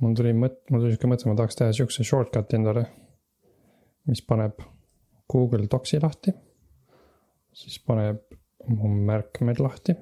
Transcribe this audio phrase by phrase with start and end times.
[0.00, 2.86] mul tuli mõt-, mul tuli sihuke mõte, ma tahaks teha sihukese shortcut'i endale.
[4.08, 4.62] mis paneb
[5.30, 6.32] Google Docsi lahti.
[7.52, 8.22] siis paneb
[8.70, 9.96] mu märkmed lahti.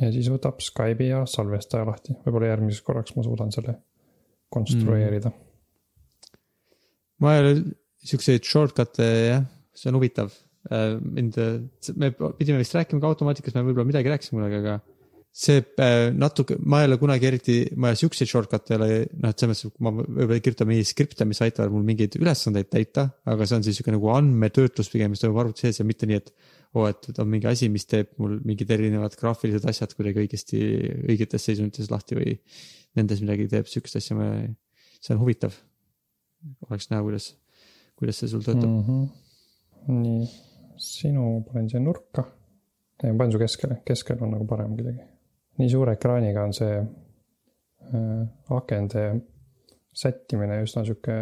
[0.00, 3.78] ja siis võtab Skype'i ja salvestaja lahti, võib-olla järgmiseks korraks ma suudan selle
[4.52, 6.40] konstrueerida mm..
[7.24, 7.54] ma ei ole
[8.06, 10.34] siukseid shortcut'e jah, see on huvitav.
[10.66, 11.38] Äh, mind,
[11.98, 14.78] me pidime vist rääkima ka automaatikast, me võib-olla midagi rääkisime kunagi, aga
[15.36, 18.86] see äh, natuke, ma ei ole kunagi eriti, ma siukseid shortcut'e ei ole,
[19.20, 22.70] noh, et selles mõttes, ma võib-olla ei kirjuta mingeid skripte, mis aitavad mul mingeid ülesandeid
[22.72, 26.08] täita, aga see on siis sihuke nagu andmetöötlus pigem, mis toimub arvuti sees ja mitte
[26.08, 26.32] nii, et
[26.76, 30.60] oo et on mingi asi, mis teeb mul mingid erinevad graafilised asjad kuidagi õigesti,
[31.04, 32.32] õigetes seisundites lahti või
[32.96, 34.30] nendes midagi teeb, sihukest asja ma,
[35.02, 35.58] see on huvitav.
[36.70, 37.26] oleks näha, kuidas,
[38.00, 38.88] kuidas see sul töötab mm.
[38.88, 40.00] -hmm.
[40.00, 40.30] nii,
[40.80, 42.24] sinu panen siia nurka.
[43.02, 45.04] ei, ma panen su keskele, keskel on nagu parem kuidagi
[45.60, 48.22] nii suure ekraaniga on see äh,
[48.56, 49.06] akende
[49.96, 51.14] sättimine üsna sihuke,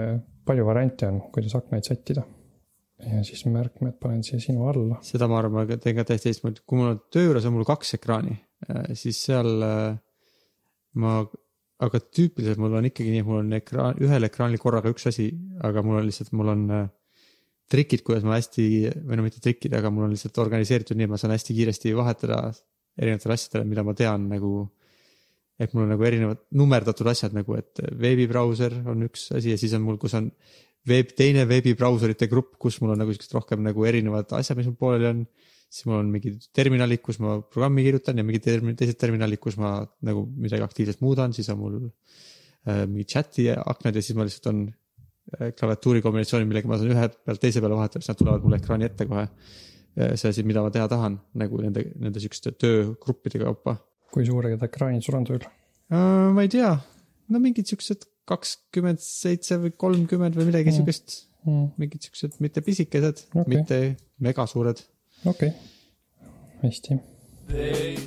[0.47, 2.25] palju variante on, kuidas aknaid sättida.
[3.05, 5.01] ja siis märkmed panen siia sinu alla.
[5.03, 7.67] seda ma arvan, ma teen ka täiesti teistmoodi, kui mul on töö juures on mul
[7.69, 8.37] kaks ekraani,
[8.71, 9.97] äh, siis seal äh,
[11.03, 11.17] ma,
[11.85, 15.31] aga tüüpiliselt mul on ikkagi nii, et mul on ekraan, ühel ekraanil korraga üks asi,
[15.67, 16.87] aga mul on lihtsalt, mul on äh,
[17.71, 18.69] trikid, kuidas ma hästi,
[19.09, 21.95] või no mitte trikid, aga mul on lihtsalt organiseeritud nii, et ma saan hästi kiiresti
[21.97, 22.41] vahetada
[22.99, 24.55] erinevatele asjadele, mida ma tean nagu.
[25.55, 29.77] et mul on nagu erinevad nummerdatud asjad nagu, et veebibrauser on üks asi ja siis
[29.77, 30.27] on mul, kus on
[30.89, 34.79] veeb, teine veebibrauserite grupp, kus mul on nagu siuksed rohkem nagu erinevad asjad, mis mul
[34.81, 35.27] pooleli on.
[35.75, 39.57] siis mul on mingid terminalid, kus ma programmi kirjutan ja mingid termin, teised terminalid, kus
[39.59, 44.27] ma nagu midagi aktiivselt muudan, siis on mul äh, mingi chat'i aknad ja siis ma
[44.27, 48.21] lihtsalt on äh, klaviatuuri kombinatsiooni, millega ma saan ühe pealt teise peale vahetada, siis nad
[48.23, 49.27] tulevad mulle ekraani ette kohe
[49.95, 53.77] see asi, mida ma teha tahan, nagu nende, nende sihukeste töögruppide kaupa.
[54.15, 56.31] kui suured ekraanid sul on tööl uh,?
[56.35, 56.73] ma ei tea,
[57.31, 60.79] no mingid siuksed kakskümmend seitse või kolmkümmend või midagi mm.
[60.81, 61.71] siukest mm..
[61.81, 63.81] mingid siuksed, mitte pisikesed okay., mitte
[64.25, 64.83] megasuured.
[65.27, 66.31] okei okay.,
[66.65, 67.01] hästi.
[67.49, 67.99] They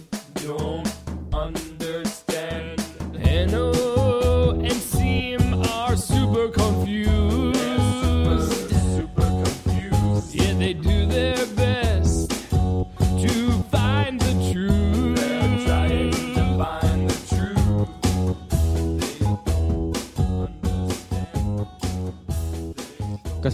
[0.42, 0.87] don't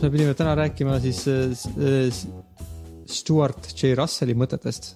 [0.03, 2.15] me pidime täna rääkima siis äh,
[3.07, 4.89] Stewart J Russelli mõtetest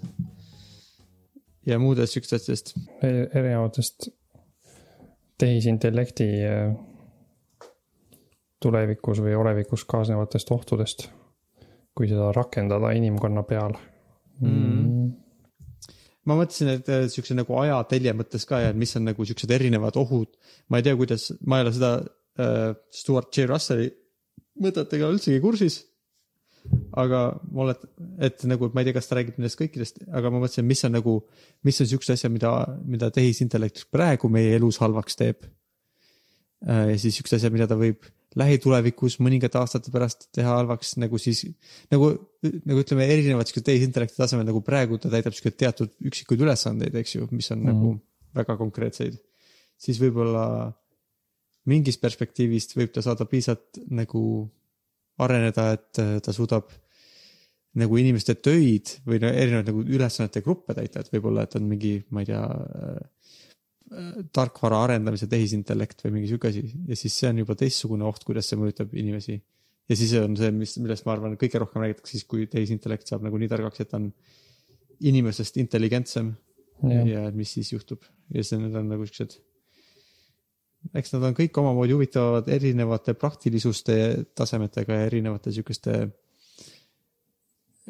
[1.67, 2.73] ja muudest siukestest asjadest?
[3.07, 4.09] Erinevatest
[5.39, 6.73] tehisintellekti äh,
[8.59, 11.05] tulevikus või olevikus kaasnevatest ohtudest,
[11.95, 13.77] kui seda rakendada inimkonna peal
[14.41, 15.05] mm..
[16.27, 19.95] ma mõtlesin, et siukse nagu ajatelje mõttes ka ja et mis on nagu siuksed erinevad
[20.03, 20.35] ohud.
[20.67, 23.87] ma ei tea, kuidas, ma ei ole seda äh, Stewart J Russelli
[24.63, 25.83] mõtetega üldsegi kursis.
[26.99, 27.19] aga
[27.53, 30.65] ma oletan, et nagu ma ei tea, kas ta räägib nendest kõikidest, aga ma mõtlesin,
[30.67, 31.13] mis on nagu,
[31.63, 32.51] mis on siuksed asjad, mida,
[32.83, 35.47] mida tehisintellekt praegu meie elus halvaks teeb.
[36.67, 38.03] Äh, ja siis siuksed asjad, mida ta võib
[38.37, 41.45] lähitulevikus mõningate aastate pärast teha halvaks nagu siis
[41.93, 42.09] nagu,
[42.43, 47.15] nagu ütleme, erinevad siuksed tehisintellekti tasemel nagu praegu ta täidab siuksed teatud üksikuid ülesandeid, eks
[47.15, 47.71] ju, mis on mm -hmm.
[47.71, 49.17] nagu väga konkreetseid.
[49.77, 50.73] siis võib-olla
[51.67, 54.21] mingist perspektiivist võib ta saada piisavalt nagu
[55.23, 56.69] areneda, et äh, ta suudab
[57.77, 62.23] nagu inimeste töid või erinevaid nagu ülesannete gruppe täita, et võib-olla, et on mingi, ma
[62.23, 63.27] ei tea äh,
[63.91, 66.63] äh,, tarkvara arendamise tehisintellekt või mingi sihuke asi.
[66.89, 69.37] Ja siis see on juba teistsugune oht, kuidas see mõjutab inimesi.
[69.87, 73.25] ja siis on see, mis, millest ma arvan, kõige rohkem räägitakse siis, kui tehisintellekt saab
[73.27, 74.11] nagu nii targaks, et ta on
[75.07, 76.35] inimesest intelligentsem.
[76.85, 78.03] Ja, ja mis siis juhtub?
[78.33, 79.39] Ja see, need on nagu siuksed
[80.95, 83.97] eks nad on kõik omamoodi huvitavad erinevate praktilisuste
[84.37, 85.99] tasemetega ja erinevate sihukeste.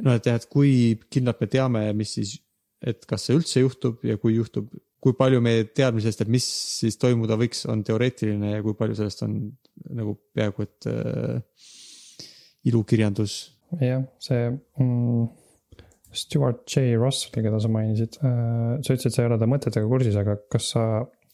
[0.06, 0.74] noh, et jah, et kui
[1.10, 2.36] kindlalt me teame, mis siis,
[2.82, 4.70] et kas see üldse juhtub ja kui juhtub,
[5.02, 6.46] kui palju meie teadmisest, et mis
[6.82, 9.40] siis toimuda võiks, on teoreetiline ja kui palju sellest on
[9.98, 11.68] nagu peaaegu et äh,
[12.70, 13.38] ilukirjandus.
[13.82, 14.48] jah, see
[14.80, 15.28] mm,
[16.18, 20.18] Stewart J Russell, keda sa mainisid äh,, sa ütlesid, sa ei ole ta mõtetega kursis,
[20.20, 20.84] aga kas sa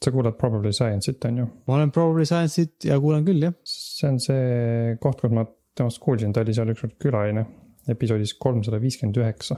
[0.03, 1.50] sa kuulad Probably Science'it, on ju?
[1.67, 3.55] ma olen Probably Science'it ja kuulan küll, jah.
[3.67, 5.45] see on see koht, kus ma
[5.77, 7.45] temast kuulsin, ta oli seal ükskord külaline,
[7.89, 9.57] episoodis kolmsada viiskümmend üheksa.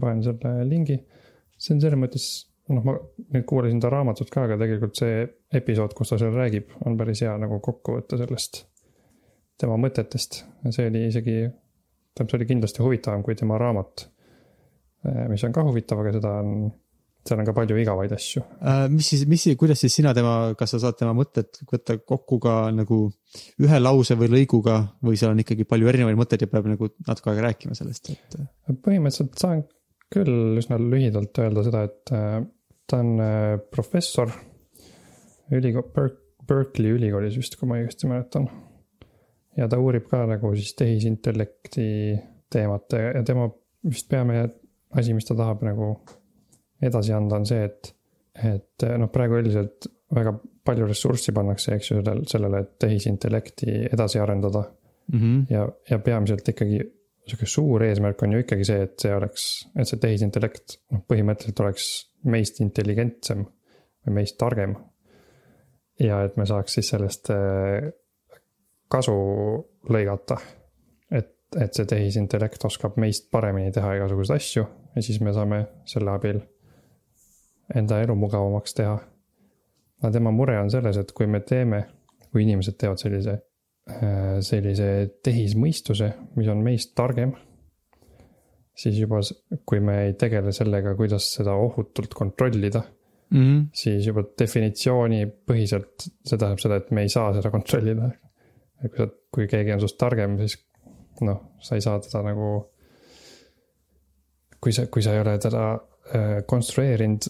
[0.00, 0.96] panen selle lingi,
[1.58, 2.26] see on selles mõttes,
[2.70, 2.94] noh, ma
[3.34, 5.24] nüüd kuulasin ta raamatut ka, aga tegelikult see
[5.58, 8.64] episood, kus ta seal räägib, on päris hea nagu kokkuvõte sellest,
[9.60, 11.40] tema mõtetest ja see oli isegi,
[12.14, 14.06] tähendab, see oli kindlasti huvitavam kui tema raamat.
[15.28, 16.70] mis on ka huvitav, aga seda on
[17.26, 18.42] seal on ka palju igavaid asju.
[18.64, 22.40] Äh, mis siis, mis, kuidas siis sina tema, kas sa saad tema mõtted võtta kokku
[22.42, 23.02] ka nagu
[23.60, 27.32] ühe lause või lõiguga või seal on ikkagi palju erinevaid mõtteid ja peab nagu natuke
[27.32, 28.38] aega rääkima sellest, et?
[28.70, 29.66] põhimõtteliselt saan
[30.10, 32.40] küll üsna lühidalt öelda seda, et äh,
[32.90, 34.32] ta on äh, professor
[35.54, 36.16] ülikool,
[36.50, 38.48] Berkeley ülikoolis vist, kui ma õigesti mäletan.
[39.58, 41.84] ja ta uurib ka nagu siis tehisintellekti
[42.50, 43.50] teemat ja tema
[43.86, 44.48] vist peamine
[44.96, 45.92] asi, mis ta tahab nagu
[46.82, 47.92] edasi anda, on see, et,
[48.52, 50.34] et noh, praegu üldiselt väga
[50.66, 54.64] palju ressurssi pannakse, eks ju, sellele, et tehisintellekti edasi arendada
[55.12, 55.18] mm.
[55.18, 55.44] -hmm.
[55.50, 56.80] ja, ja peamiselt ikkagi
[57.26, 59.46] sihuke suur eesmärk on ju ikkagi see, et see oleks,
[59.78, 61.88] et see tehisintellekt noh, põhimõtteliselt oleks
[62.30, 63.44] meist intelligentsem
[64.06, 64.76] või meist targem.
[66.00, 67.90] ja et me saaks siis sellest äh,
[68.88, 69.16] kasu
[69.88, 70.38] lõigata.
[71.10, 74.66] et, et see tehisintellekt oskab meist paremini teha igasuguseid asju
[74.96, 76.40] ja siis me saame selle abil
[77.76, 78.98] enda elu mugavamaks teha.
[80.00, 81.84] aga tema mure on selles, et kui me teeme,
[82.32, 83.36] kui inimesed teevad sellise,
[83.92, 84.88] äh, sellise
[85.24, 87.34] tehismõistuse, mis on meist targem,
[88.76, 89.20] siis juba,
[89.68, 92.82] kui me ei tegele sellega, kuidas seda ohutult kontrollida
[93.30, 93.66] mm, -hmm.
[93.72, 98.10] siis juba definitsioonipõhiselt see tähendab seda, et me ei saa seda kontrollida.
[98.84, 100.56] et kui sa, kui keegi on sinust targem, siis
[101.20, 102.70] noh, sa ei saa teda nagu.
[104.60, 107.28] kui sa, kui sa ei ole teda äh, konstrueerinud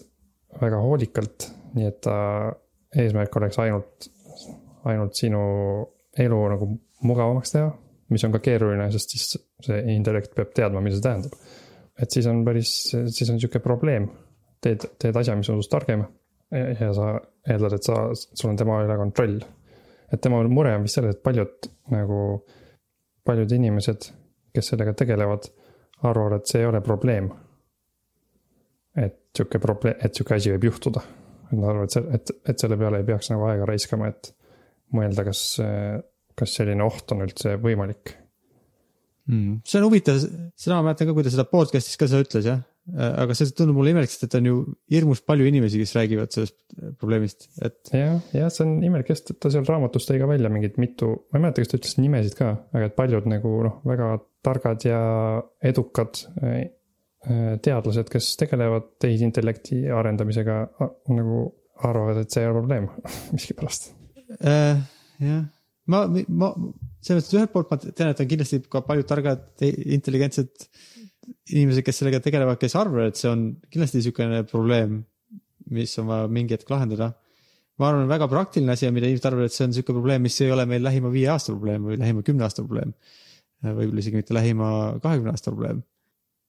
[0.59, 2.15] väga hoolikalt, nii et ta
[2.99, 4.09] eesmärk oleks ainult,
[4.89, 5.41] ainult sinu
[6.19, 6.67] elu nagu
[7.07, 7.69] mugavamaks teha,
[8.11, 9.27] mis on ka keeruline, sest siis
[9.65, 11.37] see intellekt peab teadma, mida see tähendab.
[12.01, 14.09] et siis on päris, siis on sihuke probleem,
[14.63, 16.03] teed, teed asja, mis on sinust targem
[16.51, 17.13] ja sa
[17.47, 19.39] eeldad, et sa, sul on tema üle kontroll.
[20.11, 22.19] et tema mure on vist selles, et paljud nagu,
[23.25, 24.09] paljud inimesed,
[24.51, 25.47] kes sellega tegelevad,
[26.03, 27.29] arvavad, et see ei ole probleem
[28.99, 31.03] et sihuke probleem, et sihuke asi võib juhtuda.
[31.51, 34.33] et ma arvan, et see, et, et selle peale ei peaks nagu aega raiskama, et
[34.95, 35.43] mõelda, kas,
[36.37, 38.15] kas selline oht on üldse võimalik
[39.29, 39.61] mm..
[39.67, 40.19] see on huvitav,
[40.59, 42.59] seda ma mäletan ka, kui ta seda podcast'is ka seda ütles jah.
[42.97, 44.57] aga see tundub mulle imelik, sest et on ju
[44.91, 46.57] hirmus palju inimesi, kes räägivad sellest
[46.99, 47.79] probleemist, et.
[47.93, 51.39] jah, jah, see on imelik, sest ta seal raamatus tõi ka välja mingid mitu, ma
[51.39, 55.01] ei mäleta, kas ta ütles nimesid ka, aga et paljud nagu noh, väga targad ja
[55.71, 56.71] edukad Äh,
[57.21, 60.55] teadlased, kes tegelevad tehisintellekti arendamisega,
[61.13, 61.41] nagu
[61.85, 62.87] arvavad, et see ei ole probleem
[63.35, 63.91] miskipärast
[64.41, 64.81] äh,.
[65.21, 65.43] jah,
[65.91, 66.49] ma, ma,
[67.01, 70.67] selles mõttes ühelt poolt ma tean, et on kindlasti ka paljud targad, intelligentsed
[71.53, 75.01] inimesed, kes sellega tegelevad, kes arvavad, et see on kindlasti niisugune probleem,
[75.71, 77.13] mis on vaja mingi hetk lahendada.
[77.81, 80.41] ma arvan, väga praktiline asi on, mida inimesed arvavad, et see on niisugune probleem, mis
[80.41, 82.93] ei ole meil lähima viie aasta probleem või lähima kümne aasta probleem.
[83.61, 84.67] võib-olla isegi mitte lähima
[85.01, 85.85] kahekümne aasta probleem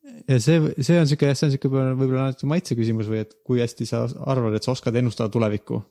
[0.03, 3.37] ja see, see on sihuke jah, see on sihuke võib-olla natuke maitse küsimus või et
[3.47, 5.83] kui hästi sa arvad, et sa oskad ennustada tulevikku.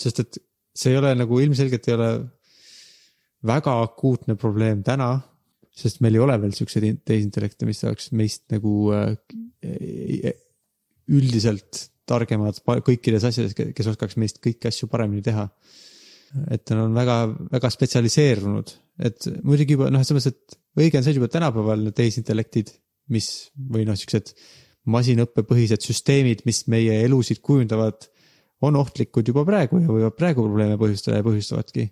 [0.00, 0.38] sest et
[0.76, 2.10] see ei ole nagu ilmselgelt ei ole
[3.46, 5.12] väga akuutne probleem täna,
[5.70, 9.16] sest meil ei ole veel siukseid tehisintellekte, mis oleks meist nagu äh,
[11.10, 15.46] üldiselt targemad kõikides asjades, kes oskaks meist kõiki asju paremini teha.
[16.50, 17.16] Et nad on väga,
[17.50, 18.72] väga spetsialiseerunud,
[19.06, 22.72] et muidugi juba noh, selles mõttes, et õige on see, et juba tänapäeval need tehisintellektid,
[23.10, 23.28] mis
[23.74, 24.32] või noh, siuksed
[24.90, 28.06] masinõppepõhised süsteemid, mis meie elusid kujundavad,
[28.64, 31.86] on ohtlikud juba praegu ja võivad praegu probleeme põhjustada ja põhjustavadki.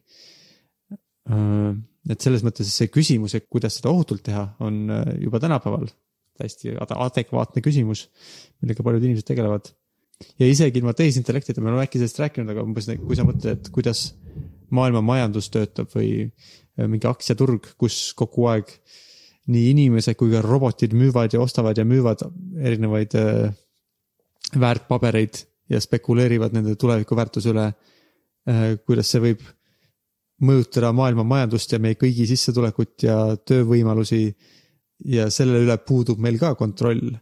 [1.32, 1.72] Äh,
[2.12, 5.88] et selles mõttes see küsimus, et kuidas seda ohutult teha, on äh, juba tänapäeval
[6.38, 8.06] täiesti adekvaatne küsimus,
[8.62, 9.72] millega paljud inimesed tegelevad.
[10.38, 13.70] ja isegi ilma tehisintellektita, me oleme äkki sellest rääkinud, aga umbes kui sa mõtled, et
[13.74, 14.08] kuidas
[14.74, 16.30] maailma majandus töötab või
[16.78, 18.70] Äh, mingi aktsiaturg, kus kogu aeg
[19.50, 22.22] nii inimesed kui ka robotid müüvad ja ostavad ja müüvad
[22.62, 23.48] erinevaid äh,
[24.54, 27.70] väärtpabereid ja spekuleerivad nende tulevikuväärtuse üle.
[28.48, 29.42] Äh, kuidas see võib
[30.46, 34.22] mõjutada maailma majandust ja meie kõigi sissetulekut ja töövõimalusi.
[35.06, 37.16] ja selle üle puudub meil ka kontroll.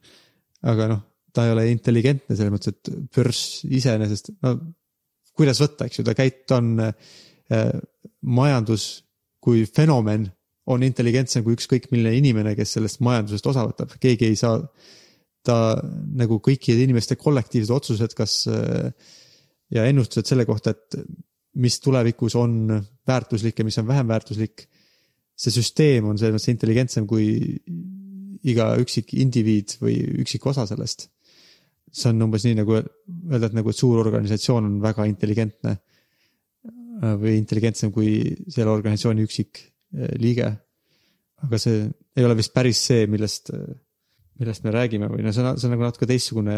[0.63, 1.01] aga noh,
[1.33, 4.57] ta ei ole intelligentne selles mõttes, et börs iseenesest, no
[5.37, 6.81] kuidas võtta, eks ju, ta käit-, ta on
[8.27, 8.87] majandus
[9.47, 10.27] kui fenomen
[10.73, 14.61] on intelligentsem kui ükskõik milline inimene, kes sellest majandusest osa võtab, keegi ei saa.
[15.47, 15.79] ta
[16.19, 18.49] nagu kõikide inimeste kollektiivsed otsused, kas
[19.71, 20.97] ja ennustused selle kohta, et
[21.63, 22.75] mis tulevikus on
[23.07, 24.67] väärtuslik ja mis on vähem väärtuslik.
[25.37, 27.29] see süsteem on selles mõttes intelligentsem kui
[28.43, 31.11] iga üksik indiviid või üksik osa sellest.
[31.93, 35.96] see on umbes nii nagu öelda, et nagu, et suur organisatsioon on väga intelligentne Äh,
[36.97, 40.53] või intelligentsem kui selle organisatsiooni üksik äh, liige.
[41.45, 41.83] aga see
[42.17, 43.75] ei ole vist päris see, millest, äh,
[44.41, 46.57] millest me räägime või no see on, see on nagu natuke teistsugune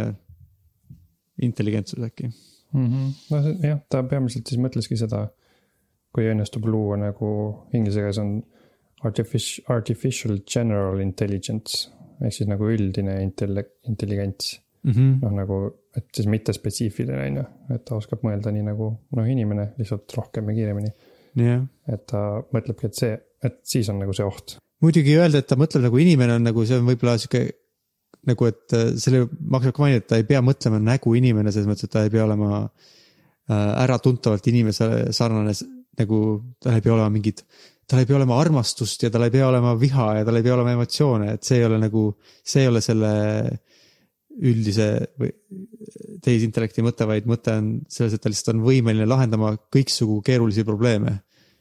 [1.42, 2.86] intelligentsus äkki mm.
[2.86, 3.10] -hmm.
[3.30, 5.26] no see- jah, ta peamiselt siis mõtleski seda,
[6.14, 7.30] kui õnnestub luua nagu
[7.72, 8.38] inglise keeles on
[9.06, 11.88] artificial, artificial general intelligence
[12.22, 14.92] ehk siis nagu üldine intellekt, intelligents mm.
[14.92, 15.12] -hmm.
[15.22, 15.60] noh, nagu,
[15.96, 17.44] et siis mitte spetsiifiline on ju,
[17.74, 20.92] et ta oskab mõelda nii nagu noh, inimene lihtsalt rohkem ja kiiremini.
[21.38, 24.58] jah, et ta mõtlebki, et see, et siis on nagu see oht.
[24.84, 27.46] muidugi öelda, et ta mõtleb nagu inimene on nagu see on võib-olla sihuke
[28.28, 31.68] nagu, et äh, selle maksab ka mainida, et ta ei pea mõtlema nägu inimene selles
[31.70, 35.54] mõttes, et ta ei pea olema äh, äratuntavalt inimese sarnane
[35.98, 36.20] nagu
[36.62, 37.42] tal ei pea olema mingid,
[37.88, 40.54] tal ei pea olema armastust ja tal ei pea olema viha ja tal ei pea
[40.54, 42.04] olema emotsioone, et see ei ole nagu,
[42.46, 43.12] see ei ole selle
[44.38, 45.32] üldise või
[46.24, 51.18] tehisintellekti mõte, vaid mõte on selles, et ta lihtsalt on võimeline lahendama kõiksugu keerulisi probleeme.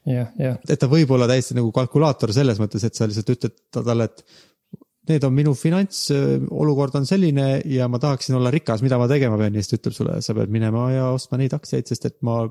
[0.08, 3.56] Jah, jah, et ta võib olla täiesti nagu kalkulaator selles mõttes, et sa lihtsalt ütled
[3.74, 4.22] ta- talle, et
[5.08, 9.56] need on minu finantsolukord on selline ja ma tahaksin olla rikas, mida ma tegema pean.
[9.56, 12.42] Ja siis ta ütleb sulle, sa pead minema ja ostma neid aktsiaid, sest et ma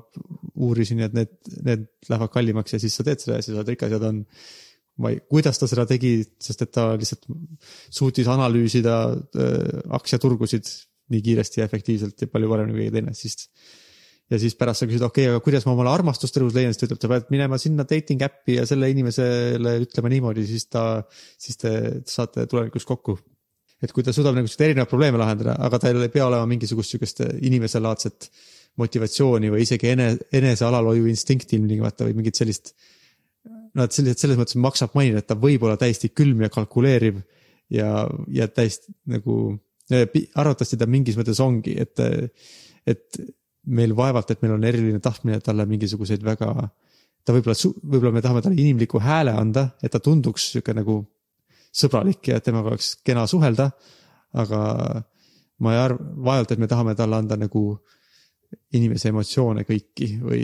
[0.58, 1.34] uurisin, et need,
[1.66, 4.10] need lähevad kallimaks ja siis sa teed seda ja siis sa oled rikas ja ta
[4.12, 4.24] on
[5.02, 7.28] ma ei, kuidas ta seda tegi, sest et ta lihtsalt
[7.94, 10.70] suutis analüüsida äh, aktsiaturgusid
[11.12, 13.48] nii kiiresti ja efektiivselt ja palju paremini kui keegi teine, siis
[14.28, 16.82] ja siis pärast sa küsid, okei okay,, aga kuidas ma omale armastust elus leian, siis
[16.82, 20.84] ta ütleb, sa pead minema sinna dating äppi ja selle inimesele ütlema niimoodi, siis ta,
[21.40, 21.72] siis te
[22.08, 23.18] saate tulevikus kokku.
[23.78, 26.96] et kui ta suudab nagu siukseid erinevaid probleeme lahendada, aga tal ei pea olema mingisugust
[26.96, 28.26] siukest inimeselaadset
[28.78, 32.74] motivatsiooni või isegi ene, enese alalhoiu instinkti ilmtingimata või mingit sellist.
[33.78, 37.20] No et sellised, selles mõttes maksab mainida, et ta võib olla täiesti külm ja kalkuleeriv
[37.74, 39.56] ja, ja täiesti nagu,
[39.88, 42.02] arvatavasti ta mingis mõttes ongi, et,
[42.88, 43.20] et
[43.68, 46.52] meil vaevalt, et meil on eriline tahtmine talle mingisuguseid väga,
[47.24, 51.02] ta võib-olla, võib-olla me tahame talle inimliku hääle anda, et ta tunduks sihuke nagu
[51.78, 53.70] sõbralik ja temaga oleks kena suhelda.
[54.38, 54.58] aga
[55.64, 57.62] ma ei arva, vaevalt, et me tahame talle anda nagu
[58.76, 60.42] inimese emotsioone kõiki või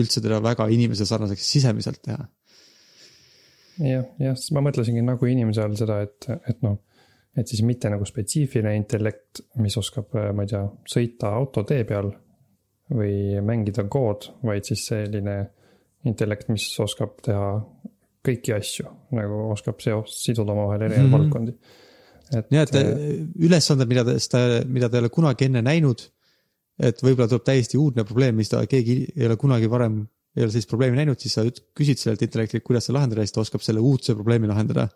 [0.00, 2.20] üldse teda väga inimese sarnaseks sisemiselt teha.
[3.80, 6.78] jah, jah, siis ma mõtlesingi nagu inimese all seda, et, et noh,
[7.38, 12.10] et siis mitte nagu spetsiifiline intellekt, mis oskab, ma ei tea, sõita autotee peal
[12.90, 15.36] või mängida kood, vaid siis selline
[16.08, 17.52] intellekt, mis oskab teha
[18.26, 21.18] kõiki asju, nagu oskab seost, siduda omavahel erinevaid mm -hmm.
[21.18, 21.52] valdkondi.
[22.38, 22.74] et nii et
[23.46, 26.10] ülesanded, mida ta, seda, mida ta ei ole kunagi enne näinud.
[26.80, 30.06] et võib-olla tuleb täiesti uudne probleem, mis ta, keegi ei ole kunagi varem,
[30.36, 31.44] ei ole sellist probleemi näinud, siis sa
[31.76, 34.88] küsid sellelt intellektilt, kuidas seda lahendada ja siis ta oskab selle uudse probleemi lahendada.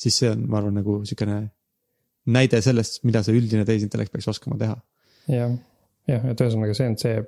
[0.00, 1.40] siis see on, ma arvan, nagu sihukene
[2.30, 4.76] näide sellest, mida see üldine tehisintellekt peaks oskama teha.
[5.32, 5.56] jah,
[6.10, 7.18] jah, et ühesõnaga see on see,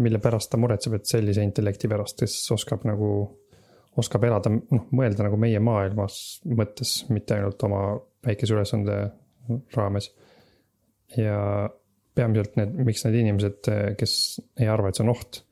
[0.00, 3.10] mille pärast ta muretseb, et sellise intellekti pärast, kes oskab nagu,
[4.00, 7.86] oskab elada, noh, mõelda nagu meie maailmas mõttes, mitte ainult oma
[8.24, 8.98] väikese ülesande
[9.76, 10.10] raames.
[11.16, 11.68] ja
[12.14, 14.14] peamiselt need, miks need inimesed, kes
[14.62, 15.42] ei arva, et see on oht,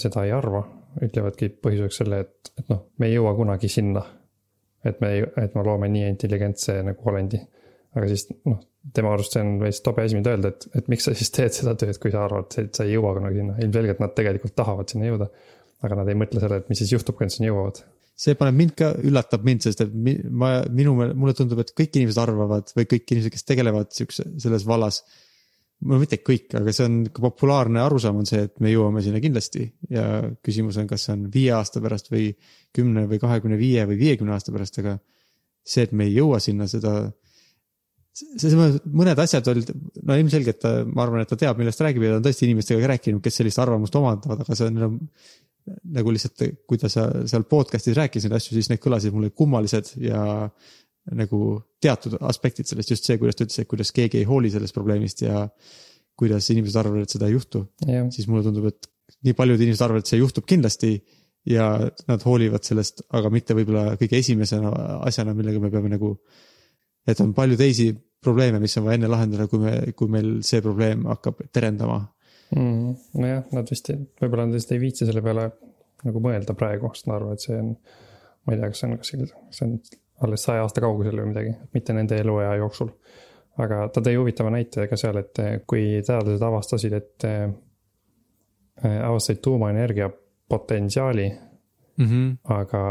[0.00, 0.62] seda ei arva,
[1.02, 4.04] ütlevadki põhjuseks selle, et, et noh, me ei jõua kunagi sinna.
[4.84, 7.38] et me et me loome nii intelligentse nagu olendi
[7.96, 8.60] aga siis noh,
[8.96, 11.54] tema arust see on veits tobe asi, mida öelda, et, et miks sa siis teed
[11.56, 14.92] seda tööd, kui sa arvad, et sa ei jõua kunagi sinna, ilmselgelt nad tegelikult tahavad
[14.92, 15.32] sinna jõuda.
[15.82, 17.82] aga nad ei mõtle selle, et mis siis juhtub, kui nad sinna jõuavad.
[18.22, 19.92] see paneb mind ka, üllatab mind, sest et
[20.30, 24.66] ma, minu, mulle tundub, et kõik inimesed arvavad või kõik inimesed, kes tegelevad siukse, selles
[24.68, 25.02] vallas.
[25.88, 29.66] No mitte kõik, aga see on populaarne arusaam on see, et me jõuame sinna kindlasti.
[29.92, 30.04] Ja
[30.44, 32.30] küsimus on, kas see on viie aasta pärast või
[32.74, 34.98] kümne või kahekümne viie või viiekümne aasta pärast, aga
[35.62, 36.94] see, et me ei jõua sinna, seda
[38.12, 38.52] see,
[38.92, 39.70] mõned asjad olid,
[40.06, 42.48] no ilmselgelt ta, ma arvan, et ta teab, millest ta räägib ja ta on tõesti
[42.48, 45.00] inimestega rääkinud, kes sellist arvamust omandavad, aga see on nagu,
[45.96, 49.94] nagu lihtsalt, kui ta seal, seal podcast'is rääkis neid asju, siis need kõlasid mulle kummalised
[50.02, 50.22] ja
[51.10, 51.40] nagu
[51.82, 55.24] teatud aspektid sellest, just see, kuidas ta ütles, et kuidas keegi ei hooli sellest probleemist
[55.24, 55.48] ja
[56.18, 57.64] kuidas inimesed arvavad, et seda ei juhtu,
[58.14, 58.88] siis mulle tundub, et
[59.26, 60.92] nii paljud inimesed arvavad, et see juhtub kindlasti
[61.48, 61.66] ja
[62.06, 64.70] nad hoolivad sellest, aga mitte võib-olla kõige esimesena
[65.08, 66.14] asjana, millega me peame nagu,
[67.08, 67.90] et on palju teisi
[68.22, 71.98] probleeme, mis on vaja enne lahendada, kui me, kui meil see probleem hakkab terendama.
[72.54, 72.94] mm,.
[73.18, 75.48] nojah, nad vist võib-olla nad lihtsalt ei viitsi selle peale
[76.06, 77.74] nagu mõelda praegu, sest nad arvavad, et see on,
[78.46, 79.76] ma ei tea, kas see on kuskil, see on
[80.22, 82.90] alles saja aasta kaugusel või midagi, mitte nende eluea jooksul.
[83.62, 85.38] aga ta tõi huvitava näite ka seal, et
[85.68, 87.48] kui teadlased avastasid, et äh,
[88.82, 90.10] avastasid tuumaenergia
[90.48, 91.30] potentsiaali,
[91.96, 92.36] Mm -hmm.
[92.44, 92.82] aga,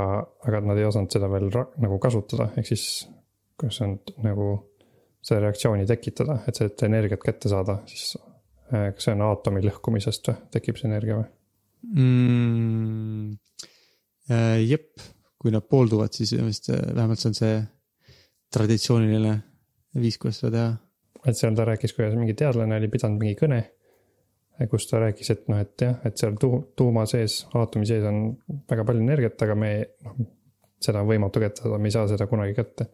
[0.48, 3.10] aga nad ei osanud seda veel nagu kasutada, ehk siis
[3.58, 4.50] kuidas on nagu
[5.22, 8.18] seda reaktsiooni tekitada, et seda energiat kätte saada, siis
[8.74, 11.30] äh, kas see on aatomi lõhkumisest või tekib see energia või?
[11.96, 13.38] mm,.
[14.70, 14.90] jep,
[15.42, 17.60] kui nad poolduvad, siis vist äh, vähemalt see on see
[18.54, 19.36] traditsiooniline
[20.02, 20.72] viis, kuidas seda teha.
[21.28, 23.62] et seal ta rääkis, kuidas mingi teadlane oli pidanud mingi kõne.
[24.70, 28.36] kus ta rääkis, et noh, et jah, et seal tu-, tuuma sees, aatomi sees on
[28.70, 29.72] väga palju energiat, aga me
[30.06, 30.20] noh,
[30.82, 32.92] seda on võimatu kätte saada, me ei saa seda kunagi kätte.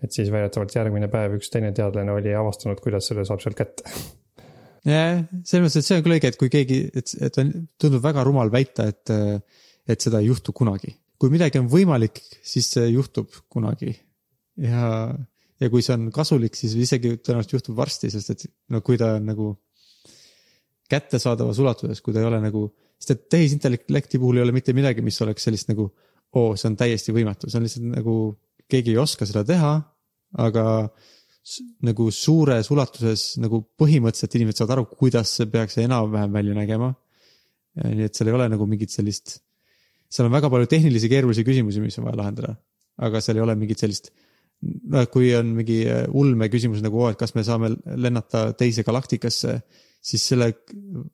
[0.00, 3.84] et siis väidetavalt järgmine päev üks teine teadlane oli avastanud, kuidas selle saab sealt kätte
[4.88, 8.04] jah, selles mõttes, et see on küll õige, et kui keegi, et, et on, tundub
[8.04, 9.12] väga rumal väita, et,
[9.90, 10.94] et seda ei juhtu kunagi.
[11.20, 13.92] Kui midagi on võimalik, siis see juhtub kunagi.
[14.60, 14.84] ja,
[15.60, 19.14] ja kui see on kasulik, siis isegi tõenäoliselt juhtub varsti, sest et no kui ta
[19.18, 19.50] on nagu
[20.90, 22.64] kättesaadavas ulatuses, kui ta ei ole nagu,
[22.98, 25.86] sest et tehisintellekti puhul ei ole mitte midagi, mis oleks sellist nagu,
[26.34, 28.16] oo, see on täiesti võimatu, see on lihtsalt nagu,
[28.70, 29.74] keegi ei oska seda teha,
[30.40, 30.64] aga
[31.86, 36.92] nagu suures ulatuses nagu põhimõtteliselt inimesed saavad aru, kuidas see peaks enam-vähem välja nägema.
[37.80, 39.38] nii et seal ei ole nagu mingit sellist,
[40.10, 42.56] seal on väga palju tehnilisi keerulisi küsimusi, mis on vaja lahendada.
[43.00, 44.10] aga seal ei ole mingit sellist,
[44.60, 49.54] noh, kui on mingi äh, ulme küsimus nagu, et kas me saame lennata teise galaktikasse,
[50.00, 50.50] siis selle,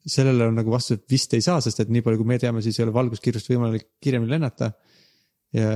[0.06, 2.62] sellele on nagu vastus, et vist ei saa, sest et nii palju, kui me teame,
[2.64, 4.72] siis ei ole valguskiirust võimalik kiiremini lennata.
[5.54, 5.70] ja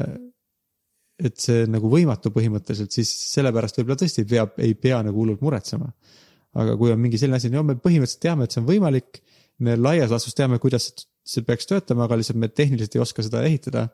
[1.21, 5.43] et see nagu võimatu põhimõtteliselt, siis sellepärast võib-olla tõesti ei pea, ei pea nagu hullult
[5.45, 5.91] muretsema.
[6.61, 9.21] aga kui on mingi selline asi, no me põhimõtteliselt teame, et see on võimalik,
[9.63, 10.89] me laias laastus teame, kuidas
[11.31, 13.89] see peaks töötama, aga lihtsalt me tehniliselt ei oska seda ehitada.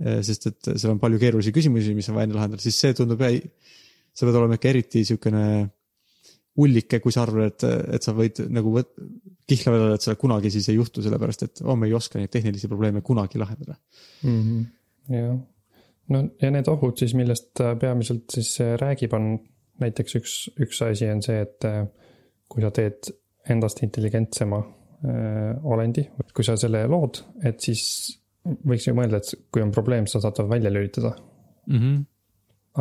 [0.00, 2.96] Eh, sest et seal on palju keerulisi küsimusi, mis on vaja enne lahendada, siis see
[2.96, 5.44] tundub, sa pead olema ikka eriti sihukene
[6.60, 7.64] ullike, kui sa arvad, et,
[7.96, 8.96] et sa võid nagu võt-,
[9.48, 12.32] kihla vedada, et seda kunagi siis ei juhtu, sellepärast et oh, me ei oska neid
[12.32, 13.76] tehnilisi probleeme kunagi lahendada
[14.22, 14.40] mm.
[14.40, 14.66] -hmm.
[15.14, 15.38] jah
[16.10, 19.32] no ja need ohud siis, millest ta peamiselt siis äh, räägib, on
[19.80, 21.84] näiteks üks, üks asi on see, et äh,
[22.50, 23.12] kui sa teed
[23.50, 24.60] endast intelligentsema
[25.04, 27.82] äh, olendi, kui sa selle lood, et siis
[28.44, 31.14] võiks ju mõelda, et kui on probleem, sa saad ta välja lülitada
[31.66, 31.78] mm.
[31.78, 31.98] -hmm.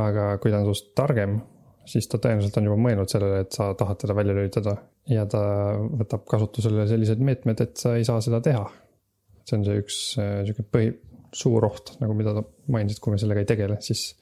[0.06, 1.40] aga kui ta on sinust targem,
[1.86, 4.78] siis ta tõenäoliselt on juba mõelnud sellele, et sa tahad teda välja lülitada
[5.10, 5.42] ja ta
[6.02, 8.70] võtab kasutusele sellised meetmed, et sa ei saa seda teha.
[9.50, 9.96] see on see üks
[10.46, 10.90] sihuke põhi,
[11.34, 14.14] suur oht, nagu mida sa mainisid, kui me sellega ei tegele, siis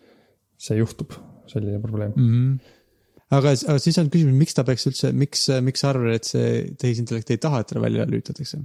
[0.58, 1.12] see juhtub,
[1.48, 2.34] selline probleem mm.
[2.34, 2.77] -hmm
[3.36, 6.50] aga, aga siis on küsimus, miks ta peaks üldse, miks, miks sa arvad, et see
[6.80, 8.63] tehisintellekt ei taha, et teda välja lülitatakse?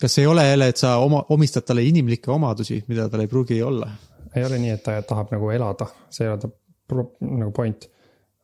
[0.00, 3.60] kas ei ole jälle, et sa oma, omistad talle inimlikke omadusi, mida tal ei pruugi
[3.62, 3.90] olla?
[4.36, 6.48] ei ole nii, et ta tahab nagu elada, see ei ole ta
[6.88, 7.88] pro, nagu point.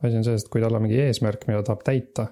[0.02, 2.26] asi on selles, et kui tal on mingi eesmärk, mida ta tahab täita,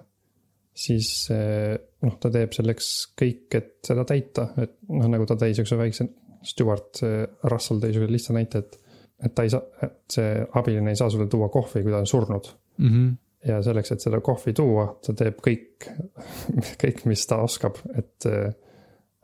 [0.75, 5.79] siis noh, ta teeb selleks kõik, et seda täita, et noh, nagu ta tõi siukse
[5.81, 6.09] väikse
[6.45, 7.01] Stewart
[7.49, 11.09] Russell tõi sulle lihtsa näite, et, et ta ei saa, et see abiline ei saa
[11.15, 12.89] sulle tuua kohvi, kui ta on surnud mm.
[12.89, 13.15] -hmm.
[13.49, 15.89] ja selleks, et seda kohvi tuua, ta teeb kõik,
[16.83, 18.29] kõik, mis ta oskab, et,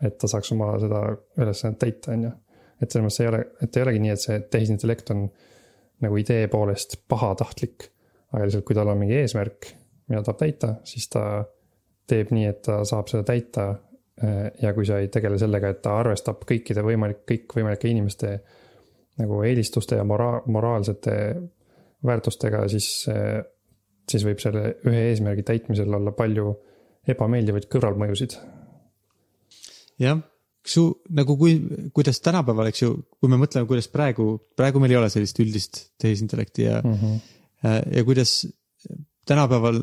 [0.03, 1.05] et ta saaks oma seda
[1.39, 2.33] ülesannet täita, on ju.
[2.81, 5.29] et selles mõttes ei ole, et ei olegi nii, et see tehisintellekt on
[6.01, 7.91] nagu idee poolest pahatahtlik.
[8.33, 9.73] aga lihtsalt, kui tal on mingi eesmärk,
[10.09, 11.45] mida tahab täita, siis ta
[12.07, 13.75] teeb nii, et ta saab seda täita
[14.25, 18.35] Äh, ja kui sa ei tegele sellega, et ta arvestab kõikide võimalik, kõikvõimalike inimeste
[19.21, 21.15] nagu eelistuste ja mora-, moraalsete
[22.07, 23.43] väärtustega, siis, äh,
[24.11, 26.55] siis võib selle ühe eesmärgi täitmisel olla palju
[27.09, 28.37] ebameeldivaid kõrvalmõjusid.
[30.01, 30.21] jah,
[30.65, 30.85] su
[31.17, 31.57] nagu kui,
[31.97, 35.81] kuidas tänapäeval, eks ju, kui me mõtleme, kuidas praegu, praegu meil ei ole sellist üldist
[36.01, 37.97] tehisintellekti ja mm, -hmm.
[37.97, 38.47] ja kuidas
[39.29, 39.83] tänapäeval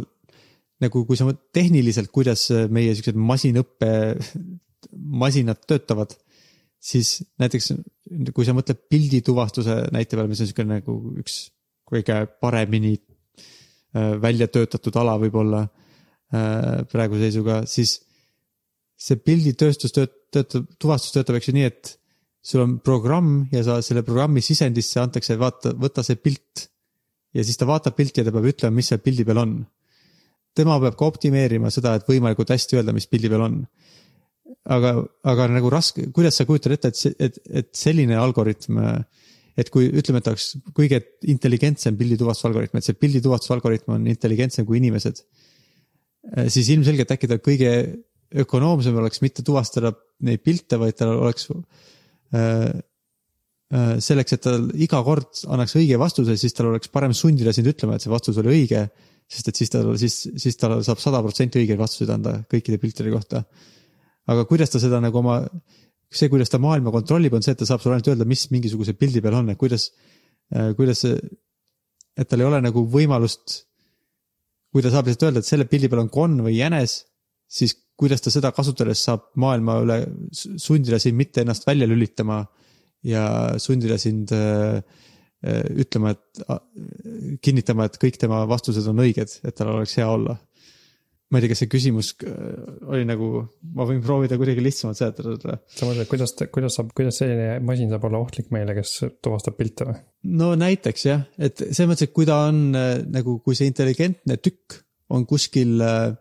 [0.82, 3.92] nagu kui sa mõtled tehniliselt, kuidas meie siuksed masinõppe
[4.94, 6.14] masinad töötavad,
[6.80, 7.74] siis näiteks
[8.34, 11.48] kui sa mõtled pildituvastuse näite peale, mis on siuke nagu üks
[11.88, 18.00] kõige paremini äh, välja töötatud ala võib-olla äh, praeguse seisuga, siis
[18.98, 21.94] see pilditööstus töötab, töötab, tuvastus töötab, eks ju nii, et
[22.44, 26.68] sul on programm ja sa selle programmi sisendisse antakse, vaata, võta see pilt.
[27.34, 29.58] ja siis ta vaatab pilti ja ta peab ütlema, mis seal pildi peal on
[30.58, 33.62] tema peab ka optimeerima seda, et võimalikult hästi öelda, mis pildi peal on.
[34.78, 34.94] aga,
[35.28, 38.80] aga nagu raske, kuidas sa kujutad ette, et, et, et selline algoritm,
[39.58, 41.00] et kui ütleme, et oleks kõige
[41.34, 45.24] intelligentsem pildituvastusalgoritm, et see pildituvastusalgoritm on intelligentsem kui inimesed.
[46.54, 47.72] siis ilmselgelt äkki ta kõige
[48.44, 49.94] ökonoomsem oleks mitte tuvastada
[50.28, 51.48] neid pilte, vaid tal oleks
[52.36, 52.72] äh,
[54.00, 57.96] selleks, et ta iga kord annaks õige vastuse, siis tal oleks parem sundida sind ütlema,
[57.96, 58.88] et see vastus oli õige
[59.28, 63.12] sest et siis tal, siis, siis ta saab sada protsenti õigeid vastuseid anda kõikide piltide
[63.12, 63.44] kohta.
[64.28, 65.42] aga kuidas ta seda nagu oma,
[66.14, 68.96] see, kuidas ta maailma kontrollib, on see, et ta saab sulle ainult öelda, mis mingisuguse
[69.00, 69.90] pildi peal on, et kuidas,
[70.56, 71.18] äh, kuidas see,
[72.18, 73.64] et tal ei ole nagu võimalust,
[74.74, 77.02] kui ta saab lihtsalt öelda, et selle pildi peal on konn või jänes,
[77.48, 79.98] siis kuidas ta seda kasutades saab maailma üle
[80.32, 82.44] sundida sind mitte ennast välja lülitama
[83.08, 83.24] ja
[83.62, 84.82] sundida sind äh,
[85.78, 86.60] ütlema, et äh,
[87.44, 90.38] kinnitama, et kõik tema vastused on õiged, et tal oleks hea olla.
[91.28, 92.36] Ma ei tea, kas see küsimus äh,
[92.88, 93.42] oli nagu,
[93.76, 95.58] ma võin proovida kuidagi lihtsamalt seletada seda.
[95.68, 99.90] sa mõtled, kuidas, kuidas saab, kuidas selline masin saab olla ohtlik meile, kes tuvastab pilte
[99.90, 99.98] või?
[100.40, 104.40] no näiteks jah, et selles mõttes, et kui ta on äh, nagu, kui see intelligentne
[104.40, 104.80] tükk
[105.16, 106.16] on kuskil äh,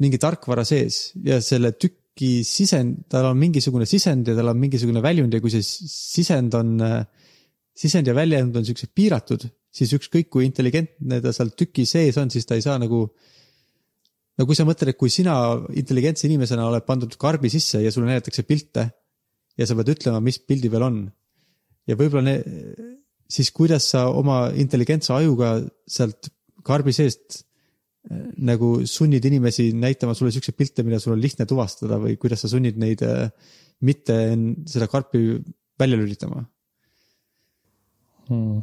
[0.00, 5.02] mingi tarkvara sees ja selle tüki sisend, tal on mingisugune sisend ja tal on mingisugune
[5.04, 6.78] väljund ja kui see sisend on,
[7.78, 12.30] sisend ja väljund on siuksed piiratud, siis ükskõik kui intelligentne ta seal tüki sees on,
[12.32, 13.08] siis ta ei saa nagu.
[14.38, 15.34] No kui sa mõtled, et kui sina
[15.74, 18.86] intelligentse inimesena oled pandud karbi sisse ja sulle näidatakse pilte
[19.58, 21.02] ja sa pead ütlema, mis pildi peal on
[21.88, 22.40] ja võib-olla ne-,
[23.28, 25.56] siis kuidas sa oma intelligentse ajuga
[25.88, 26.30] sealt
[26.66, 32.00] karbi seest äh, nagu sunnid inimesi näitama sulle siukseid pilte, mida sul on lihtne tuvastada
[32.02, 33.28] või kuidas sa sunnid neid äh,
[33.84, 34.16] mitte
[34.66, 35.38] seda karpi
[35.78, 36.42] välja lülitama.
[38.28, 38.58] Hmm.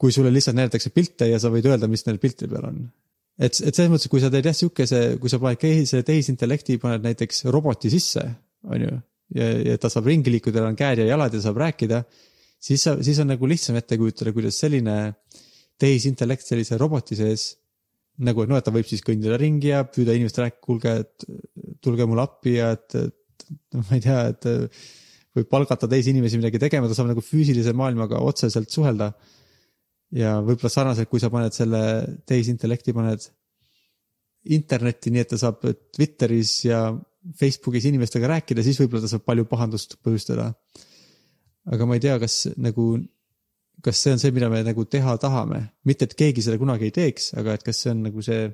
[0.00, 2.78] kui sulle lihtsalt näidatakse pilte ja sa võid öelda, mis neil piltide peal on.
[3.40, 7.06] et, et selles mõttes, kui sa teed jah siukese, kui sa paned teise, tehisintellekti, paned
[7.06, 8.24] näiteks roboti sisse,
[8.68, 8.98] on ju.
[9.38, 12.02] ja, ja ta saab ringi liikuda, tal on käed ja jalad ja saab rääkida.
[12.60, 14.98] siis sa, siis on nagu lihtsam ette kujutada, kuidas selline
[15.80, 17.54] tehisintellekt sellise roboti sees.
[18.20, 21.80] nagu, et noh, et ta võib siis kõndida ringi ja püüda inimestele rääkida, kuulge, et
[21.80, 24.48] tulge mulle appi ja et, et noh, ma ei tea, et
[25.38, 29.14] võib palgata teisi inimesi midagi tegema, ta saab nagu füüsilise maailmaga otseselt suhelda
[30.16, 31.82] ja võib-olla sarnaselt, kui sa paned selle
[32.28, 33.26] tehisintellekti, paned
[34.50, 35.62] internetti, nii et ta saab
[35.94, 36.84] Twitteris ja
[37.36, 40.50] Facebookis inimestega rääkida, siis võib-olla ta saab palju pahandust põhjustada.
[41.70, 42.94] aga ma ei tea, kas nagu,
[43.84, 46.96] kas see on see, mida me nagu teha tahame, mitte et keegi seda kunagi ei
[46.96, 48.48] teeks, aga et kas see on nagu see.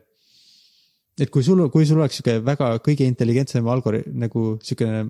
[1.21, 5.07] et kui sul, kui sul oleks sihuke väga kõige intelligentsem algori-, nagu sihukene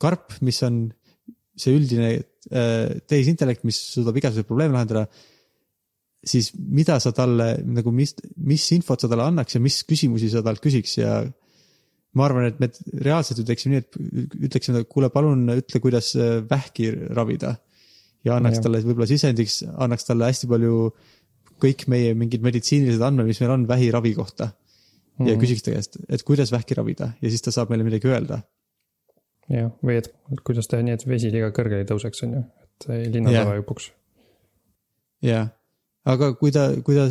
[0.00, 0.88] karp, mis on
[1.54, 5.04] see üldine äh, tehisintellekt, mis suudab igasuguseid probleeme lahendada
[6.26, 10.42] siis mida sa talle nagu, mis, mis infot sa talle annaks ja mis küsimusi sa
[10.46, 11.18] talt küsiks ja
[12.14, 12.68] ma arvan, et me
[13.02, 17.56] reaalselt ju teeksime nii, et ütleksime, et kuule, palun ütle, kuidas äh, vähki ravida.
[18.24, 18.64] ja annaks Jah.
[18.64, 20.76] talle võib-olla sisendiks, annaks talle hästi palju
[21.60, 24.52] kõik meie mingid meditsiinilised andmed, mis meil on vähiravi kohta.
[25.18, 25.40] ja Mhm.
[25.40, 28.42] küsiks ta käest, et kuidas vähki ravida ja siis ta saab meile midagi öelda.
[29.48, 30.08] jah, või et
[30.44, 33.46] kuidas teha nii, et vesi liiga kõrgele ei tõuseks, on ju, et ei linnad Jah.
[33.46, 33.90] ära ei upuks.
[35.22, 35.48] jah,
[36.10, 37.08] aga kui ta, kui ta,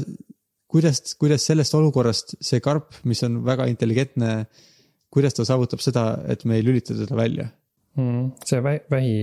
[0.74, 4.34] kuidas, kuidas sellest olukorrast see karp, mis on väga intelligentne,
[5.14, 7.48] kuidas ta saavutab seda, et me ei lülita teda välja?
[8.00, 9.16] Mm, see vähi, vähi,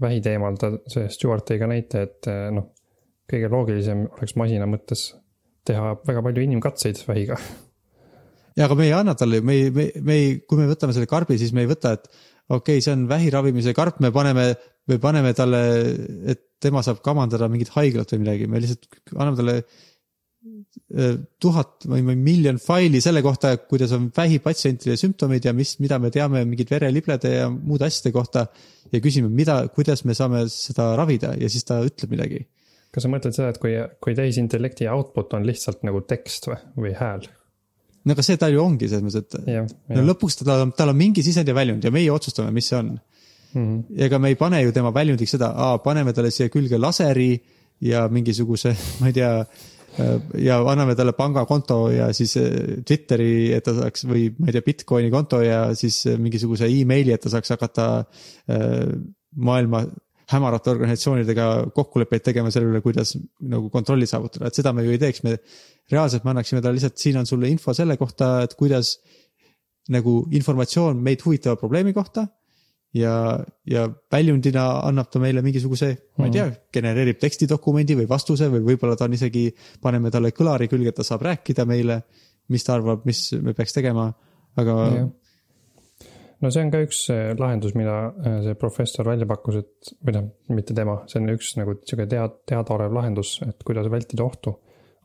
[0.00, 2.70] vähi teemal ta, see Stewart tõi ka näite, et eh, noh,
[3.28, 5.10] kõige loogilisem oleks masina mõttes
[5.68, 7.36] teha väga palju inimkatseid vähiga.
[8.58, 11.08] ja aga me ei anna talle, me ei, me, me ei, kui me võtame selle
[11.10, 12.08] karbi, siis me ei võta, et
[12.48, 14.48] okei okay,, see on vähi ravimise karp, me paneme,
[14.90, 15.60] me paneme talle,
[16.32, 22.02] et tema saab kamandada mingit haiglat või midagi, me lihtsalt anname talle eh, tuhat või
[22.08, 26.72] või miljon faili selle kohta, kuidas on vähipatsientide sümptomid ja mis, mida me teame mingid
[26.74, 28.48] vereliblede ja muude asjade kohta
[28.90, 32.46] ja küsime, mida, kuidas me saame seda ravida ja siis ta ütleb midagi.
[32.90, 36.96] kas sa mõtled seda, et kui, kui tehisintellekti output on lihtsalt nagu tekst või, või
[36.98, 37.28] hääl?
[38.08, 40.94] No aga see ta ju ongi selles mõttes, et jah, no lõpuks tal on, tal
[40.94, 42.96] on mingi sisend ja väljund ja meie otsustame, mis see on
[43.54, 43.96] Mhm.
[43.96, 45.48] ega me ei pane ju tema väljundiks seda,
[45.84, 47.30] paneme talle siia külge laseri
[47.80, 49.30] ja mingisuguse, ma ei tea,
[50.38, 54.66] ja anname talle pangakonto ja siis eh, Twitteri, et ta saaks või ma ei tea,
[54.66, 57.88] Bitcoini konto ja siis eh, mingisuguse emaili, et ta saaks hakata
[58.52, 58.92] äh,
[59.36, 59.86] maailma
[60.28, 63.14] hämarate organisatsioonidega kokkuleppeid tegema selle üle, kuidas
[63.48, 65.38] nagu kontrolli saavutada, et seda me ju ei teeks, me
[65.92, 68.98] reaalselt me annaksime talle lihtsalt, siin on sulle info selle kohta, et kuidas
[69.92, 72.28] nagu informatsioon meid huvitava probleemi kohta.
[72.96, 73.12] Ja,
[73.68, 78.96] ja väljundina annab ta meile mingisuguse, ma ei tea, genereerib tekstidokumendi või vastuse või võib-olla
[78.96, 79.42] ta on isegi,
[79.84, 81.98] paneme talle kõlari külge, ta saab rääkida meile,
[82.48, 84.06] mis ta arvab, mis me peaks tegema,
[84.56, 85.10] aga jah.
[86.42, 90.16] No see on ka üks eh, lahendus, mida eh, see professor välja pakkus, et või
[90.16, 94.54] noh, mitte tema, see on üks nagu sihuke tead-, teadaolev lahendus, et kuidas vältida ohtu.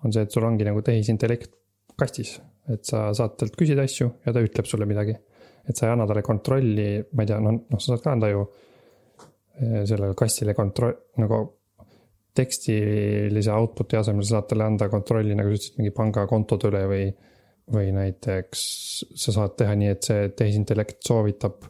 [0.04, 1.54] on see, et sul ongi nagu tehisintellekt
[2.00, 2.36] kastis,
[2.72, 5.16] et sa saad talt küsida asju ja ta ütleb sulle midagi.
[5.64, 8.30] et sa ei anna talle kontrolli, ma ei tea, noh, noh, sa saad ka anda
[8.30, 11.44] ju eh, sellele kastile kontroll, nagu
[12.34, 17.06] tekstilise output'i asemel sa saad talle anda kontrolli, nagu sa ütlesid, mingi pangakontode üle või
[17.72, 18.64] või näiteks
[19.16, 21.64] sa saad teha nii, et see tehisintellekt soovitab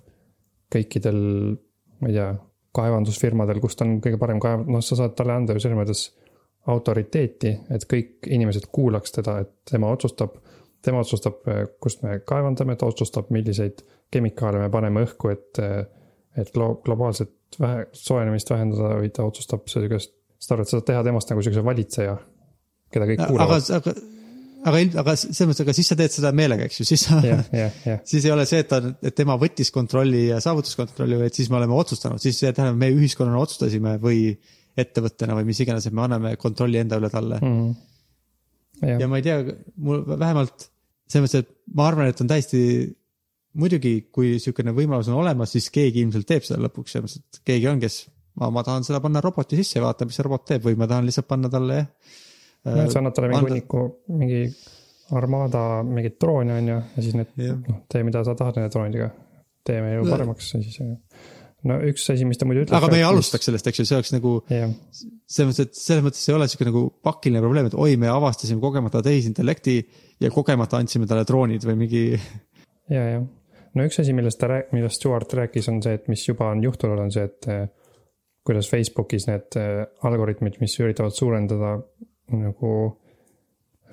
[0.74, 1.20] kõikidel,
[2.02, 2.32] ma ei tea,
[2.74, 6.04] kaevandusfirmadel, kust on kõige parem kaev-, noh, sa saad talle anda ju selles mõttes
[6.74, 10.40] autoriteeti, et kõik inimesed kuulaks teda, et tema otsustab,
[10.84, 11.44] tema otsustab,
[11.84, 15.62] kust me kaevandame, ta otsustab, milliseid kemikaale me paneme õhku, et,
[16.40, 20.90] et glo-, globaalset vähe, soojenemist vähendada või ta otsustab sihukest, saad aru, et sa saad
[20.90, 22.18] teha temast nagu sihukese valitseja,
[22.96, 23.70] keda kõik kuulavad.
[23.70, 24.23] aga, aga
[24.64, 27.20] aga ilm-, aga selles mõttes, aga siis sa teed seda meelega, eks ju, siis sa
[27.20, 28.02] yeah,, yeah, yeah.
[28.10, 31.52] siis ei ole see, et ta, et tema võttis kontrolli ja saavutas kontrolli, vaid siis
[31.52, 34.34] me oleme otsustanud, siis tähendab, me ühiskonnana otsustasime või
[34.80, 37.58] ettevõttena või mis iganes, et me anname kontrolli enda üle talle mm.
[37.58, 37.82] -hmm.
[38.84, 38.98] Ja.
[39.00, 39.38] ja ma ei tea,
[39.86, 40.68] mul vähemalt
[41.08, 42.60] selles mõttes, et ma arvan, et on täiesti,
[43.60, 47.46] muidugi, kui niisugune võimalus on olemas, siis keegi ilmselt teeb seda lõpuks, selles mõttes, et
[47.48, 48.00] keegi on, kes,
[48.42, 50.90] ma, ma tahan seda panna roboti sisse ja vaata, mis see robot teeb või ma
[50.90, 52.20] tahan lihtsalt panna talle jah
[52.66, 52.88] no,.
[52.92, 54.44] sa annad talle mingi hunniku, mingi
[55.14, 57.32] armada mingeid droone on ju ja siis need,
[57.68, 59.10] noh, tee, mida sa tahad nende droonidega.
[59.64, 60.80] teeme elu paremaks ja siis
[61.68, 62.78] no üks asi, mis ta muidu ütleb.
[62.78, 64.72] aga me ei alustaks sellest, eks ju, see oleks nagu yeah.,
[65.34, 68.64] selles mõttes, et selles mõttes ei ole sihuke nagu pakiline probleem, et oi, me avastasime
[68.64, 69.78] kogemata tehisintellekti
[70.24, 72.04] ja kogemata andsime talle droonid või mingi.
[72.92, 73.22] ja, ja,
[73.74, 76.64] no üks asi, millest ta rääk-, millest Stewart rääkis, on see, et mis juba on
[76.66, 77.64] juhtunud, on see, et eh,
[78.44, 81.78] kuidas Facebookis need eh, algoritmid, mis üritavad suurendada
[82.32, 82.74] nagu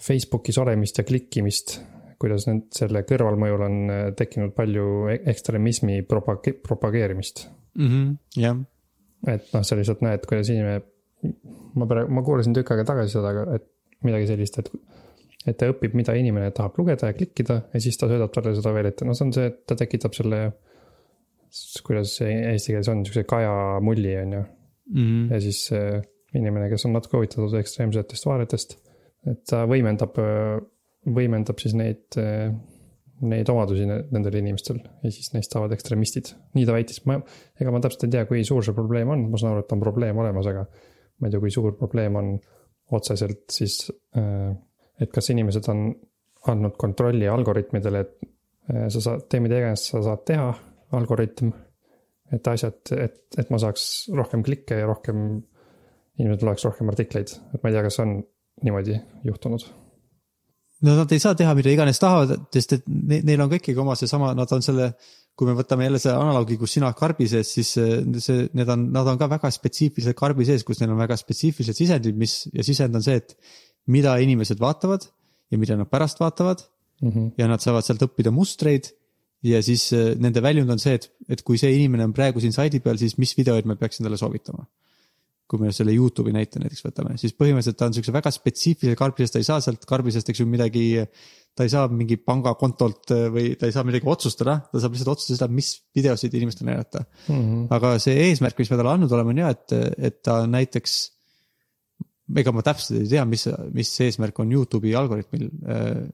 [0.01, 1.79] Facebookis olemist ja klikkimist,
[2.21, 7.89] kuidas need, selle kõrvalmõjul on eh, tekkinud palju e-, ekstremismi propage-, propageerimist mm.
[7.89, 8.63] -hmm, jah.
[9.29, 10.81] et noh, sa lihtsalt näed, kuidas inimene,
[11.77, 13.69] ma praegu, ma kuulasin tükk aega tagasi seda, et
[14.07, 14.73] midagi sellist, et.
[15.49, 18.73] et ta õpib, mida inimene tahab lugeda ja klikkida ja siis ta söödab talle seda
[18.77, 20.41] veel ette, no see on see, et ta tekitab selle.
[21.83, 25.07] kuidas see eesti keeles on, siukse kajamulli on ju mm.
[25.07, 25.33] -hmm.
[25.33, 25.71] ja siis
[26.39, 28.77] inimene, kes on natuke huvitatud ekstreemsetest vaadetest.
[29.31, 30.17] et ta võimendab,
[31.05, 32.21] võimendab siis neid
[33.21, 36.33] neid omadusi nendel inimestel ja siis neist saavad ekstremistid.
[36.57, 37.19] nii ta väitis, ma,
[37.61, 39.83] ega ma täpselt ei tea, kui suur see probleem on, ma saan aru, et on
[39.83, 40.65] probleem olemas, aga.
[41.21, 42.33] ma ei tea, kui suur probleem on
[42.97, 43.83] otseselt siis,
[44.17, 44.51] äh,
[45.01, 45.91] et kas inimesed on
[46.51, 48.15] andnud kontrolli algoritmidele, et
[48.73, 50.49] äh, sa saad, tee mida iganes sa saad teha,
[50.97, 51.53] algoritm.
[52.33, 55.43] et asjad, et, et ma saaks rohkem klikke ja rohkem,
[56.21, 58.19] inimesed loeks rohkem artikleid, et ma ei tea, kas on
[58.65, 59.65] niimoodi juhtunud
[60.87, 63.97] no nad ei saa teha mida iganes tahavad, sest et neil on ka ikkagi oma
[63.99, 64.91] seesama, nad on selle,
[65.37, 69.09] kui me võtame jälle selle analoogi, kus sina karbi sees, siis see, need on, nad
[69.13, 72.97] on ka väga spetsiifilised karbi sees, kus neil on väga spetsiifilised sisendid, mis ja sisend
[72.97, 73.37] on see, et
[73.93, 75.07] mida inimesed vaatavad
[75.51, 76.65] ja mida nad pärast vaatavad
[77.03, 77.11] mm.
[77.11, 77.31] -hmm.
[77.41, 78.93] ja nad saavad sealt õppida mustreid
[79.45, 82.81] ja siis nende väljund on see, et, et kui see inimene on praegu siin saidi
[82.81, 84.67] peal, siis mis videoid ma peaksin talle soovitama
[85.51, 89.35] kui me selle Youtube'i näite näiteks võtame, siis põhimõtteliselt ta on siukse väga spetsiifilise karbisest,
[89.35, 90.87] ta ei saa sealt karbisest, eks ju, midagi.
[91.59, 95.11] ta ei saa mingi pangakontolt äh, või ta ei saa midagi otsustada, ta saab lihtsalt
[95.17, 97.41] otsustada seda, mis videosid inimestele näidata mm.
[97.41, 97.65] -hmm.
[97.75, 100.95] aga see eesmärk, mis me talle andnud oleme, on ja, et, et ta näiteks.
[102.39, 106.07] ega ma täpselt ei tea, mis, mis eesmärk on Youtube'i algoritmil äh,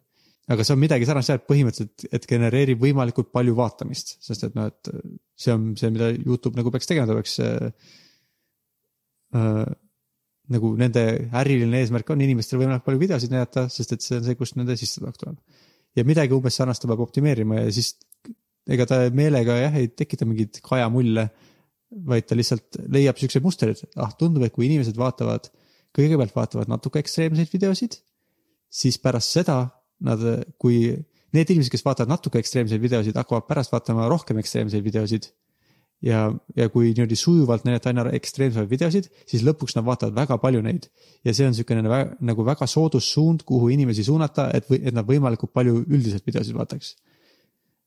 [0.48, 4.56] aga see on midagi sarnast jah, et põhimõtteliselt, et genereerib võimalikult palju vaatamist, sest et
[4.56, 4.90] noh, et
[5.36, 7.92] see on see, mida Youtube nagu peaks tegema, ta peaks äh,
[9.34, 11.02] nagu nende
[11.34, 14.76] äriline eesmärk on inimestele võimalikult palju videosid näidata, sest et see on see, kust nende
[14.78, 15.38] sissetulek tuleb.
[15.96, 17.94] ja midagi umbes sarnast ta peab optimeerima ja siis
[18.70, 21.28] ega ta meelega jah, ei tekita mingeid kajamulle.
[22.06, 25.46] vaid ta lihtsalt leiab siukse mustri, et ah, tundub, et kui inimesed vaatavad,
[25.94, 27.94] kõigepealt vaatavad natuke ekstreemseid videosid,
[28.66, 29.60] siis pärast seda
[30.02, 30.24] nad,
[30.58, 30.90] kui
[31.32, 35.30] need inimesed, kes vaatavad natuke ekstreemseid videosid, hakkavad pärast vaatama rohkem ekstreemseid videosid
[36.04, 40.62] ja, ja kui niimoodi sujuvalt näidata aina ekstreemsemaid videosid, siis lõpuks nad vaatavad väga palju
[40.64, 40.88] neid.
[41.24, 41.82] ja see on niisugune
[42.20, 46.94] nagu väga soodus suund, kuhu inimesi suunata, et, et nad võimalikult palju üldiselt videosid vaataks.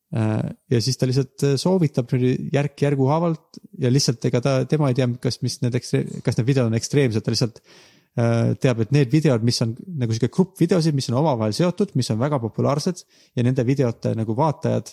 [0.09, 4.89] Äh, ja siis ta lihtsalt äh, soovitab niimoodi järk-järgu haavalt ja lihtsalt ega ta, tema
[4.89, 8.81] ei tea, kas, mis need ekstreem-, kas need videod on ekstreemsed, ta lihtsalt äh, teab,
[8.81, 12.17] et need videod, mis on nagu sihuke grupp videosid, mis on omavahel seotud, mis on
[12.23, 13.05] väga populaarsed
[13.37, 14.89] ja nende videote nagu vaatajad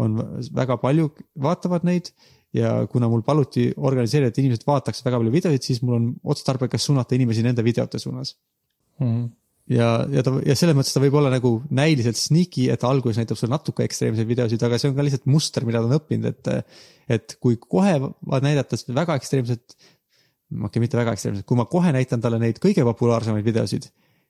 [0.00, 0.20] on
[0.56, 1.10] väga palju,
[1.42, 2.12] vaatavad neid
[2.56, 6.88] ja kuna mul paluti organiseerida, et inimesed vaataks väga palju videoid, siis mul on otstarbekas
[6.88, 8.32] suunata inimesi nende videote suunas
[8.98, 9.22] mm.
[9.76, 13.38] ja, ja ta ja selles mõttes ta võib olla nagu näiliselt sneaky, et alguses näitab
[13.38, 16.76] sulle natuke ekstreemseid videosid, aga see on ka lihtsalt muster, mida ta on õppinud, et.
[17.10, 17.96] et kui kohe
[18.42, 22.84] näidata väga ekstreemset, okei okay,, mitte väga ekstreemset, kui ma kohe näitan talle neid kõige
[22.86, 23.88] populaarsemaid videosid,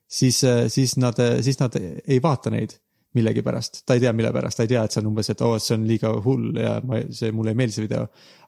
[0.09, 0.39] siis,
[0.73, 2.73] siis nad, siis nad ei vaata neid
[3.17, 5.55] millegipärast, ta ei tea, mille pärast, ta ei tea, et see on umbes, et oo
[5.55, 8.05] oh,, see on liiga hull ja ma, see mulle ei meeldi see video.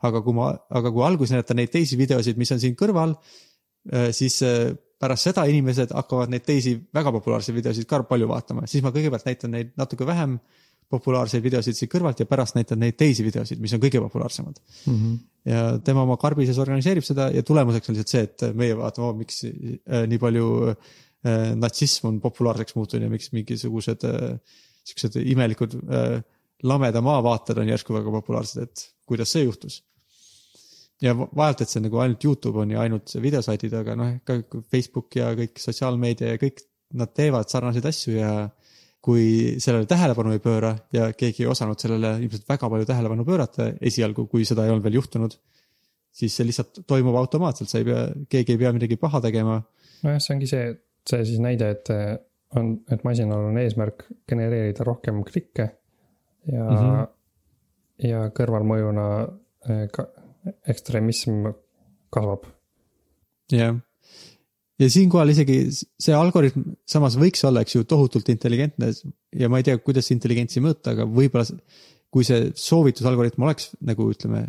[0.07, 3.17] aga kui ma, aga kui alguses näidata neid teisi videosid, mis on siin kõrval,
[3.91, 4.71] äh, siis äh,
[5.03, 9.27] pärast seda inimesed hakkavad neid teisi väga populaarseid videosid ka palju vaatama, siis ma kõigepealt
[9.27, 10.39] näitan neid natuke vähem
[10.93, 14.93] populaarseid videosid siit kõrvalt ja pärast näitan neid teisi videosid, mis on kõige populaarsemad mm.
[14.95, 15.15] -hmm.
[15.49, 19.43] ja tema oma karbises organiseerib seda ja tulemuseks on lihtsalt see, et meie vaatame miks
[19.43, 20.47] äh, nii palju
[21.55, 24.37] natsism on populaarseks muutunud ja miks mingisugused äh,
[24.83, 26.19] siuksed imelikud äh,
[26.63, 29.81] lameda maavaated on järsku väga populaarsed, et kuidas see juhtus
[31.03, 34.39] ja va- vaevalt, et see nagu ainult Youtube on ja ainult videosaidid, aga noh, ka
[34.71, 36.63] Facebook ja kõik sotsiaalmeedia ja kõik
[36.99, 38.33] nad teevad sarnaseid asju ja
[39.03, 43.73] kui sellele tähelepanu ei pööra ja keegi ei osanud sellele ilmselt väga palju tähelepanu pöörata
[43.83, 45.35] esialgu, kui seda ei olnud veel juhtunud,
[46.13, 49.59] siis see lihtsalt toimub automaatselt, sa ei pea, keegi ei pea midagi paha tegema.
[50.05, 50.69] nojah, see ongi see,
[51.09, 52.15] see siis näide, et eh,
[52.59, 55.69] on, et masinal on eesmärk genereerida rohkem klikke
[56.49, 56.77] ja mm.
[56.77, 57.07] -hmm.
[58.09, 59.07] ja kõrvalmõjuna
[59.69, 60.07] eh, ka
[60.67, 61.47] ekstremism
[62.13, 62.45] kasvab.
[63.51, 63.75] jah,
[64.79, 68.91] ja siinkohal isegi see algoritm samas võiks olla, eks ju, tohutult intelligentne
[69.39, 71.45] ja ma ei tea, kuidas intelligentsi mõõta, aga võib-olla
[72.13, 74.45] kui see soovitusalgoritm oleks nagu ütleme,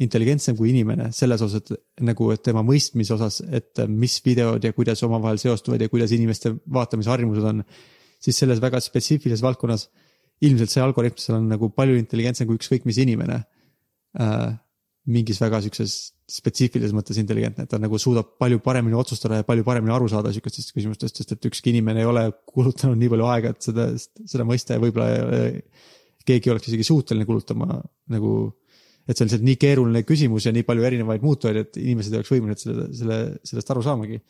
[0.00, 4.72] intelligentsem kui inimene selles osas, et nagu, et tema mõistmise osas, et mis videod ja
[4.72, 7.60] kuidas omavahel seostuvad ja kuidas inimeste vaatamisharjumused on,
[8.22, 9.88] siis selles väga spetsiifilises valdkonnas
[10.42, 13.42] ilmselt see algoritm seal on nagu palju intelligentsem kui ükskõik mis inimene
[14.18, 14.52] äh,.
[15.02, 19.64] mingis väga siukses spetsiifilises mõttes intelligentne, et ta nagu suudab palju paremini otsustada ja palju
[19.66, 23.50] paremini aru saada sihukestest küsimustest, sest et ükski inimene ei ole kulutanud nii palju aega,
[23.50, 25.58] et seda, seda mõista ja võib-olla äh,
[26.24, 27.80] keegi ei oleks isegi suuteline kulutama
[28.14, 28.32] nagu
[29.08, 32.20] et see on lihtsalt nii keeruline küsimus ja nii palju erinevaid muutujaid, et inimesed ei
[32.20, 34.20] oleks võimelised selle, selle, sellest aru saamagi.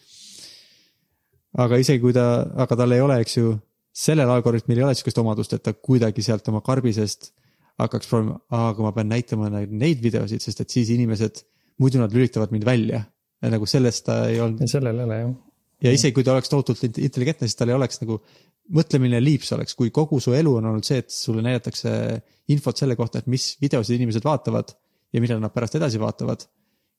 [1.63, 2.27] aga isegi kui ta,
[2.65, 3.53] aga tal ei ole, eks ju,
[3.93, 7.33] sellel algoritmil ei ole sihukest omadust, et ta kuidagi sealt oma karbisest
[7.83, 11.43] hakkaks proovima, aga ma pean näitama neid, videosid, sest et siis inimesed,
[11.83, 13.05] muidu nad lülitavad mind välja.
[13.43, 15.31] nagu sellest ta ei olnud sellel ei ole jah.
[15.83, 18.19] Ja isegi kui ta oleks tohutult int- intelligentne, siis tal ei oleks nagu,
[18.77, 21.93] mõtle, milline liips oleks, kui kogu su elu on olnud see, et sulle näidatakse
[22.55, 24.75] infot selle kohta, et mis videosid inimesed vaatavad
[25.13, 26.47] ja millal nad pärast edasi vaatavad.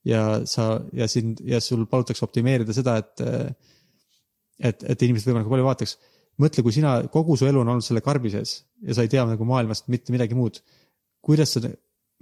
[0.04, 3.22] ja sa ja sind ja sul palutakse optimeerida seda, et,
[4.60, 5.98] et, et inimesed võimalikult palju vaataks.
[6.44, 9.24] mõtle, kui sina, kogu su elu on olnud selle karbi sees ja sa ei tea
[9.26, 10.60] nagu maailmast mitte midagi muud.
[11.24, 11.62] kuidas sa,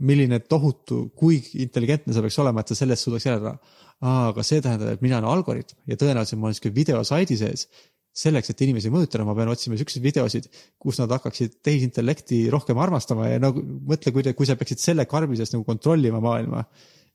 [0.01, 3.57] milline tohutu, kui intelligentne sa peaks olema, et sa sellest suudaks järeldada.
[4.01, 7.67] aga see tähendab, et mina olen algoritm ja tõenäoliselt ma olen sihuke videosaidi sees
[8.11, 10.47] selleks, et inimesi mõjutada, ma pean otsima siukseid videosid,
[10.81, 15.39] kus nad hakkaksid tehisintellekti rohkem armastama ja nagu mõtle, kui kui sa peaksid selle karbi
[15.39, 16.65] sees nagu kontrollima maailma.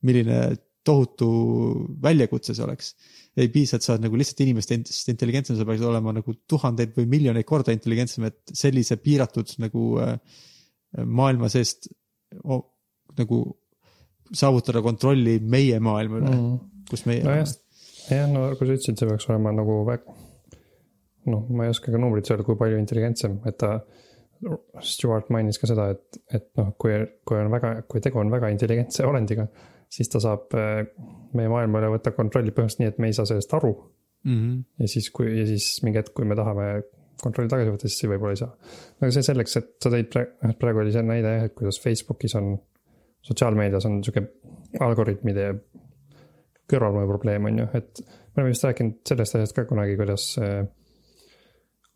[0.07, 0.39] milline
[0.87, 1.29] tohutu
[2.03, 2.95] väljakutse see oleks.
[3.37, 7.09] ei piisa, et sa oled nagu lihtsalt inimestest intelligentsem, sa peaksid olema nagu tuhandeid või
[7.17, 10.15] miljoneid korda intelligentsem, et sellise piiratud nagu äh,
[11.05, 11.91] maailma seest
[12.45, 12.65] oh,
[13.19, 13.41] nagu
[14.35, 16.57] saavutada kontrolli meie maailma üle mm.,
[16.91, 17.51] kus meie nojah,
[18.11, 20.17] jah, no kui sa ütlesid, see peaks olema nagu väga,
[21.31, 23.79] noh, ma ei oska ka numbrit öelda, kui palju intelligentsem, et ta.
[24.85, 26.93] Stewart mainis ka seda, et, et noh, kui,
[27.25, 29.47] kui on väga, kui tegu on väga intelligentse olendiga,
[29.89, 30.83] siis ta saab äh,
[31.39, 33.73] meie maailma üle võtta kontrolli põhimõtteliselt nii, et me ei saa sellest aru.
[34.27, 34.35] mm.
[34.35, 34.59] -hmm.
[34.83, 36.67] ja siis, kui ja siis mingi hetk, kui me tahame
[37.27, 38.55] kontrolli tagasi võtta, siis võib-olla ei saa.
[39.01, 42.37] aga see selleks, et sa tõid praegu, praegu oli see näide jah, et kuidas Facebookis
[42.39, 42.55] on,
[43.27, 44.25] sotsiaalmeedias on sihuke
[44.87, 45.51] algoritmide
[46.71, 50.33] kõrvalmõju probleem on ju, et me oleme vist rääkinud sellest asjast ka kunagi, kuidas.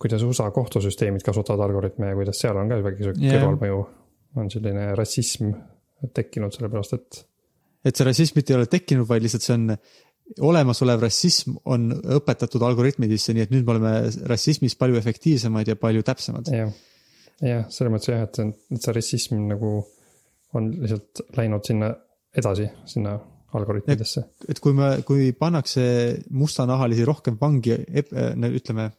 [0.00, 3.42] kuidas USA kohtusüsteemid kasutavad algoritme ja kuidas seal on ka väike sihuke Jah.
[3.42, 3.80] kõrvalmõju.
[4.40, 5.50] on selline rassism
[6.14, 7.26] tekkinud sellepärast, et
[7.84, 9.74] et see rassism mitte ei ole tekkinud, vaid lihtsalt see on
[10.38, 13.94] olemasolev rassism on õpetatud algoritmidesse, nii et nüüd me oleme
[14.30, 16.52] rassismis palju efektiivsemad ja palju täpsemad.
[16.54, 16.70] jah,
[17.42, 19.74] jah, selles mõttes jah, et et see rassism nagu
[20.58, 21.90] on lihtsalt läinud sinna
[22.36, 23.16] edasi, sinna
[23.58, 24.24] algoritmidesse.
[24.48, 25.84] et kui me, kui pannakse
[26.30, 27.74] mustanahalisi rohkem vangi,
[28.60, 28.90] ütleme,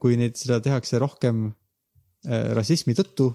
[0.00, 3.32] kui neid, seda tehakse rohkem äh, rassismi tõttu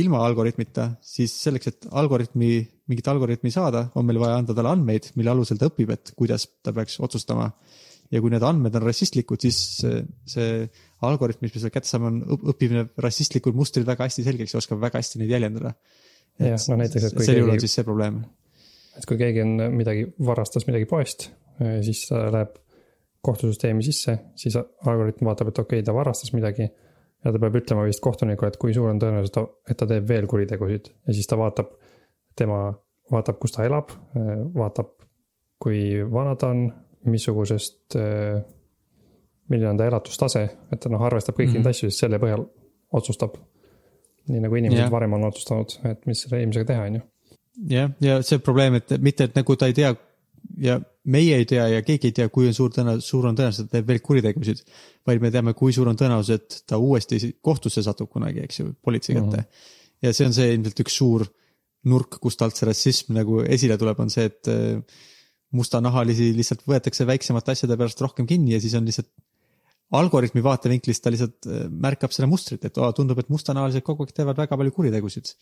[0.00, 2.50] ilma algoritmita, siis selleks, et algoritmi,
[2.90, 6.48] mingit algoritmi saada, on meil vaja anda talle andmeid, mille alusel ta õpib, et kuidas
[6.64, 7.50] ta peaks otsustama.
[8.12, 10.48] ja kui need andmed on rassistlikud, siis see, see
[11.06, 14.60] algoritm, mis me sealt kätte saame, on, õpib need rassistlikud mustrid väga hästi selgeks ja
[14.60, 15.72] oskab väga hästi neid jäljendada.
[16.42, 18.20] Jah, no näiteks, et kui sel juhul on siis see probleem.
[18.98, 21.28] et kui keegi on midagi, varastas midagi poest,
[21.86, 22.58] siis ta läheb
[23.24, 26.68] kohtusüsteemi sisse, siis algoritm vaatab, et okei okay,, ta varastas midagi.
[27.24, 29.32] Ja ta peab ütlema vist kohtunikule, et kui suur on tõenäosus,
[29.70, 31.72] et ta teeb veel kuritegusid ja siis ta vaatab,
[32.36, 32.66] tema
[33.12, 33.92] vaatab, kus ta elab,
[34.54, 34.92] vaatab,
[35.62, 36.66] kui vana ta on,
[37.08, 37.96] missugusest,
[39.52, 41.60] milline on ta elatustase, et ta noh, arvestab kõiki mm Mhm.
[41.60, 41.64] -hmm.
[41.64, 42.46] neid asju, siis selle põhjal
[42.92, 43.36] otsustab.
[44.28, 44.90] nii nagu inimesed yeah.
[44.92, 47.00] varem on otsustanud, et mis selle inimesega teha, on ju.
[47.68, 49.94] jah, ja see probleem, et mitte, et nagu ta ei tea
[50.60, 53.64] ja meie ei tea ja keegi ei tea, kui on suur tõenäosus, suur on tõenäosus,
[53.64, 54.62] et ta teeb veel kuritegusid.
[55.06, 58.74] vaid me teame, kui suur on tõenäosus, et ta uuesti kohtusse satub kunagi, eks ju,
[58.82, 59.42] politsei kätte mm.
[59.42, 59.72] -hmm.
[60.02, 61.26] ja see on see ilmselt üks suur
[61.84, 64.80] nurk, kust alt see rassism nagu esile tuleb, on see, et äh,
[65.54, 69.10] mustanahalisi lihtsalt võetakse väiksemate asjade pärast rohkem kinni ja siis on lihtsalt
[69.94, 74.14] algoritmi vaatevinklist ta lihtsalt äh, märkab seda mustrit, et oo, tundub, et mustanahalised kogu aeg
[74.16, 75.34] teevad väga palju kuritegusid.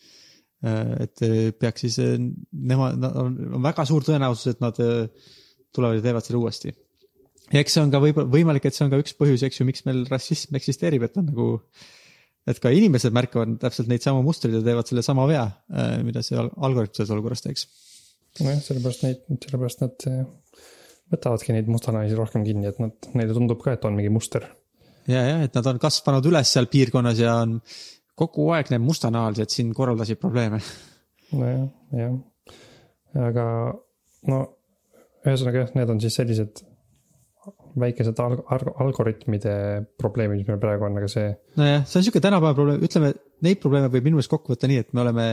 [0.63, 1.23] Et
[1.59, 1.97] peaks siis
[2.51, 4.77] nemad, on väga suur tõenäosus, et nad
[5.73, 6.73] tulevad ja teevad selle uuesti.
[7.51, 9.67] ja eks see on ka võib-olla võimalik, et see on ka üks põhjus, eks ju,
[9.67, 11.47] miks meil rassism eksisteerib, et on nagu,
[12.47, 15.43] et ka inimesed märkavad täpselt neid samu mustreid ja teevad selle sama vea,
[16.05, 17.67] mida see algoritm selles olukorras teeks.
[18.39, 20.07] nojah, sellepärast neid, sellepärast nad
[21.13, 24.47] võtavadki neid mustanaisi rohkem kinni, et nad, neile tundub ka, et on mingi muster.
[25.09, 27.59] ja, ja, et nad on kasvanud üles seal piirkonnas ja on
[28.19, 30.59] kogu aeg need mustanahalised siin korraldasid probleeme.
[31.33, 31.65] nojah,
[31.97, 32.19] jah,
[33.29, 33.47] aga
[34.29, 34.43] no
[35.23, 36.63] ühesõnaga jah, need on siis sellised
[37.79, 39.55] väikesed alg-, alg-, algoritmide
[39.99, 41.31] probleemid, mis meil praegu on, aga see.
[41.59, 43.13] nojah, see on sihuke tänapäeva probleem, ütleme,
[43.45, 45.27] neid probleeme võib minu meelest kokku võtta nii, et me oleme,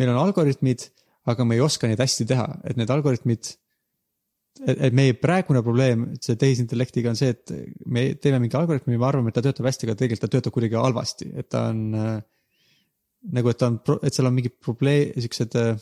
[0.00, 0.86] meil on algoritmid,
[1.30, 3.52] aga me ei oska neid hästi teha, et need algoritmid
[4.58, 7.54] et, et meie praegune probleem see tehisintellektiga on see, et
[7.86, 10.78] me teeme mingi algoritmi, me arvame, et ta töötab hästi, aga tegelikult ta töötab kuidagi
[10.80, 12.12] halvasti, et ta on äh,
[13.36, 15.74] nagu, et ta on, et seal on mingid probleem, siuksed äh,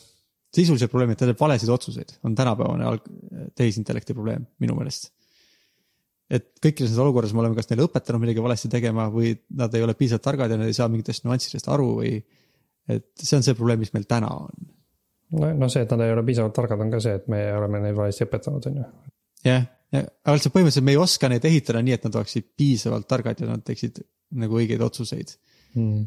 [0.55, 3.09] sisulised probleemid, ta teeb valesid otsuseid, on tänapäevane alg-,
[3.57, 5.11] tehisintellekti probleem minu meelest.
[6.29, 9.81] et kõikides nendes olukorras me oleme kas neile õpetanud midagi valesti tegema või nad ei
[9.81, 12.19] ole piisavalt targad ja nad ei saa mingitest nüanssidest aru või.
[12.89, 14.69] et see on see probleem, mis meil täna on
[15.37, 17.83] no, no see, et nad ei ole piisavalt targad, on ka see, et me oleme
[17.83, 18.87] neid valesti õpetanud, on ju.
[19.47, 23.41] jah, aga lihtsalt põhimõtteliselt me ei oska neid ehitada nii, et nad oleksid piisavalt targad
[23.41, 24.01] ja nad teeksid
[24.39, 25.33] nagu õigeid otsuseid.
[25.77, 26.05] Mm..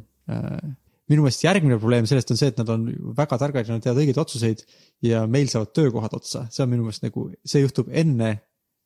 [1.11, 2.87] minu meelest järgmine probleem sellest on see, et nad on
[3.19, 4.63] väga targad ja nad teevad õigeid otsuseid
[5.07, 8.33] ja meil saavad töökohad otsa, see on minu meelest nagu, see juhtub enne,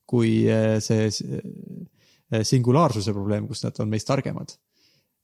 [0.09, 4.57] kui äh, see äh, singulaarsuse probleem, kus nad on meist targemad.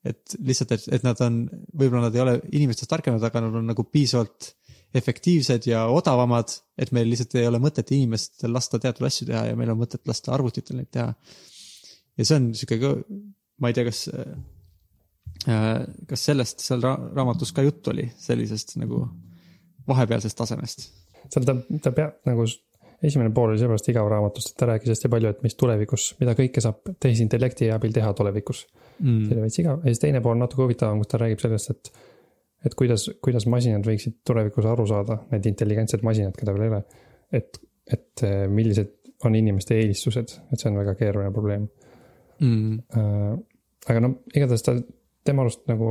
[0.03, 1.45] Et lihtsalt, et, et nad on,
[1.79, 4.53] võib-olla nad ei ole inimestest targemad, aga nad on nagu piisavalt
[4.95, 9.59] efektiivsed ja odavamad, et meil lihtsalt ei ole mõtet inimestel lasta teatud asju teha ja
[9.59, 11.15] meil on mõtet lasta arvutitel neid teha.
[12.19, 12.93] ja see on sihuke ka,
[13.63, 15.79] ma ei tea, kas äh,,
[16.09, 19.07] kas sellest seal ra raamatus ka juttu oli, sellisest nagu
[19.89, 20.91] vahepealsest tasemest?
[21.33, 22.47] seal ta, ta peab nagu,
[23.03, 26.37] esimene pool oli seepärast igav raamatust, et ta rääkis hästi palju, et mis tulevikus, mida
[26.39, 28.67] kõike saab tehisintellekti abil teha tulevikus
[29.01, 29.25] mm..
[29.25, 32.12] see oli veits igav ja siis teine pool natuke huvitavam, kus ta räägib sellest, et
[32.67, 36.83] et kuidas, kuidas masinad võiksid tulevikus aru saada, need intelligentsed masinad, keda veel ei ole.
[37.39, 37.61] et,
[37.93, 41.69] et eh, millised on inimeste eelistused, et see on väga keeruline probleem
[42.41, 42.83] mm..
[42.99, 43.33] Äh,
[43.93, 44.77] aga no igatahes ta,
[45.27, 45.91] tema arust nagu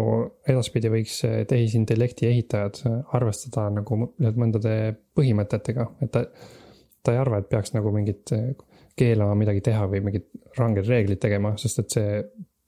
[0.50, 2.82] edaspidi võiks tehisintellekti ehitajad
[3.16, 4.76] arvestada nagu mõndade
[5.16, 6.26] põhimõtetega, et ta,
[7.04, 8.34] ta ei arva, et peaks nagu mingit
[9.00, 10.28] keelama midagi teha või mingid
[10.60, 12.22] ranged reeglid tegema, sest et see,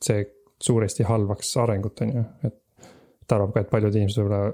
[0.04, 0.26] see
[0.64, 2.60] suuresti halvaks arengut, on ju, et
[3.28, 4.54] ta arvab ka, et paljud inimesed võib-olla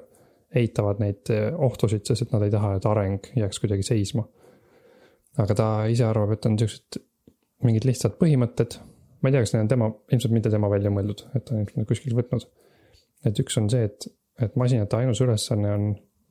[0.59, 4.26] eitavad neid eh, ohtusid, sest et nad ei taha, et areng jääks kuidagi seisma.
[5.39, 6.99] aga ta ise arvab, et on siuksed
[7.63, 8.80] mingid lihtsad põhimõtted.
[9.22, 11.65] ma ei tea, kas need on tema, ilmselt mitte tema välja mõeldud, et ta on
[11.65, 12.47] ilmselt kuskilt võtnud.
[13.26, 14.07] et üks on see, et,
[14.41, 15.89] et masinate ainus ülesanne on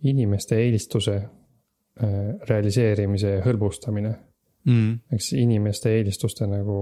[0.09, 2.16] inimeste eelistuse äh,
[2.49, 4.14] realiseerimise hõlbustamine
[4.64, 5.14] mm..
[5.14, 6.78] eks inimeste eelistuste nagu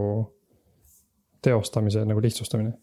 [1.45, 2.75] teostamise nagu lihtsustamine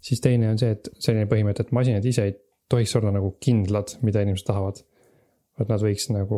[0.00, 2.36] siis teine on see, et selline põhimõte, et masinad ise ei
[2.70, 4.84] tohiks olla nagu kindlad, mida inimesed tahavad.
[5.60, 6.36] et nad võiks nagu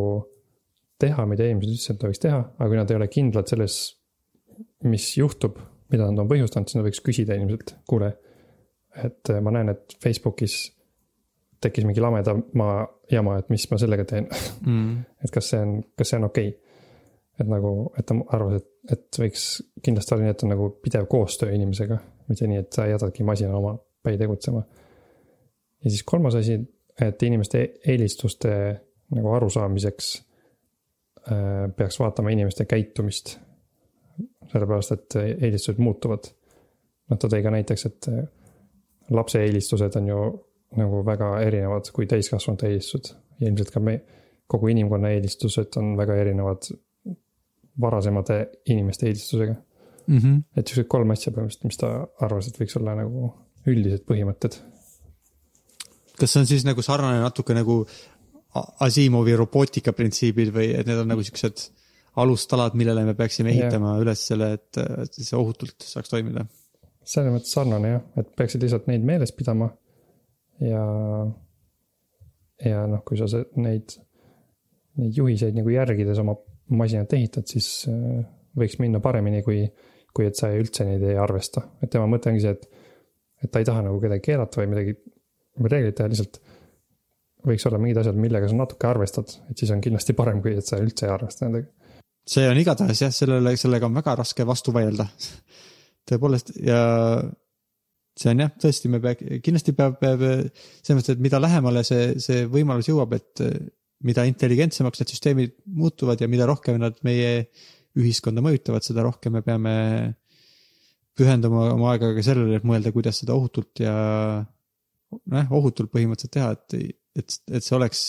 [0.99, 3.77] teha, mida inimesed ta võiks teha, aga kui nad ei ole kindlad selles,
[4.83, 5.61] mis juhtub,
[5.93, 8.09] mida nad on põhjustanud, siis nad võiks küsida inimeselt, kuule,
[8.99, 10.57] et äh, ma näen, et Facebookis
[11.63, 12.69] tekkis mingi lamedama
[13.13, 14.93] jama, et mis ma sellega teen mm.
[15.23, 16.79] et kas see on, kas see on okei okay.?
[17.41, 19.47] et nagu, et ta arvas, et, et võiks
[19.83, 21.97] kindlasti olla nii, et on nagu pidev koostöö inimesega
[22.29, 24.63] mitte nii, et sa jätadki masina omapäi tegutsema.
[25.85, 26.61] ja siis kolmas asi,
[27.01, 28.53] et inimeste eelistuste
[29.11, 30.13] nagu arusaamiseks
[31.33, 33.39] äh, peaks vaatama inimeste käitumist.
[34.53, 36.31] sellepärast, et eelistused muutuvad.
[37.11, 38.25] noh, ta tõi ka näiteks, et äh,
[39.11, 40.23] lapse eelistused on ju
[40.77, 43.99] nagu väga erinevad kui täiskasvanute eelistused ja ilmselt ka me,
[44.47, 46.71] kogu inimkonna eelistused on väga erinevad
[47.81, 48.39] varasemate
[48.73, 49.55] inimeste eelistusega
[50.07, 50.19] mm.
[50.19, 50.43] -hmm.
[50.57, 51.93] et siuksed kolm asja põhimõtteliselt, mis ta
[52.27, 53.33] arvas, et võiks olla nagu
[53.67, 54.59] üldised põhimõtted.
[56.19, 57.85] kas see on siis nagu sarnane natuke nagu
[58.85, 61.63] Asimovi robootika printsiibid või et need on nagu siuksed
[62.21, 64.03] alustalad, millele me peaksime ehitama yeah.
[64.05, 64.81] üles selle, et,
[65.17, 66.45] see ohutult saaks toimida?
[67.03, 69.73] selles mõttes sarnane jah, et peaksid lihtsalt neid meeles pidama
[70.63, 70.83] ja,
[72.63, 73.97] ja noh, kui sa neid,
[75.01, 76.37] neid juhiseid nagu järgides oma
[76.73, 78.23] masinat ehitad, siis äh,
[78.59, 79.65] võiks minna paremini, kui
[80.13, 82.67] kui et sa üldse neid ei arvesta, et tema mõte ongi see, et,
[83.45, 84.97] et ta ei taha nagu kedagi keelata või midagi,
[85.63, 86.41] reeglit teha, lihtsalt
[87.49, 90.69] võiks olla mingid asjad, millega sa natuke arvestad, et siis on kindlasti parem, kui et
[90.69, 91.69] sa üldse ei arvesta nendega.
[92.29, 95.09] see on igatahes jah, sellele, sellega on väga raske vastu vaielda
[96.09, 96.81] tõepoolest ja
[98.19, 102.13] see on jah, tõesti, me pea, kindlasti peab, peab selles mõttes, et mida lähemale see,
[102.23, 103.43] see võimalus jõuab, et
[104.07, 107.49] mida intelligentsemaks need süsteemid muutuvad ja mida rohkem nad meie
[107.99, 109.75] ühiskonda mõjutavad, seda rohkem me peame
[111.19, 113.95] pühendama oma aega ka sellele, et mõelda, kuidas seda ohutult ja
[115.13, 118.05] nojah, ohutult põhimõtteliselt teha, et, et, et see oleks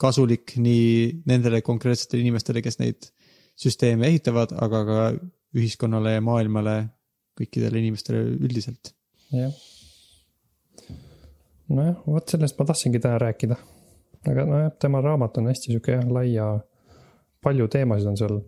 [0.00, 3.10] kasulik nii nendele konkreetsetele inimestele, kes neid
[3.58, 4.98] süsteeme ehitavad, aga ka
[5.58, 6.76] ühiskonnale ja maailmale,
[7.38, 8.94] kõikidele inimestele üldiselt.
[9.32, 9.52] jah.
[11.68, 13.56] nojah, vot sellest ma tahtsingi täna rääkida.
[14.30, 16.54] aga nojah, tema raamat on hästi sihuke lai ja
[17.42, 18.40] palju teemasid on seal.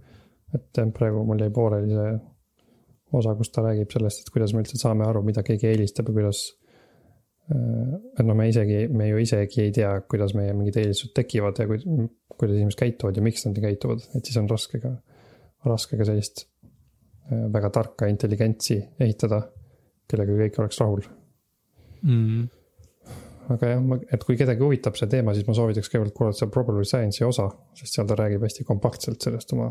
[0.54, 2.14] Et praegu mul jäi pooleli see
[3.18, 6.16] osa, kus ta räägib sellest, et kuidas me üldse saame aru, mida keegi eelistab ja
[6.16, 6.44] kuidas.
[7.52, 11.60] Äh, et noh, me isegi, me ju isegi ei tea, kuidas meie mingid eelistused tekivad
[11.60, 14.94] ja kuidas inimesed käituvad ja miks nad nii käituvad, et siis on raske ka,
[15.68, 19.42] raske ka sellist äh, väga tarka intelligentsi ehitada,
[20.08, 21.04] kellega kõik oleks rahul
[22.00, 22.48] mm..
[23.54, 26.52] aga jah, ma, et kui kedagi huvitab see teema, siis ma soovitaks kõigepealt kuulata seda
[26.56, 29.68] Probability Science'i osa, sest seal ta räägib hästi kompaktselt sellest oma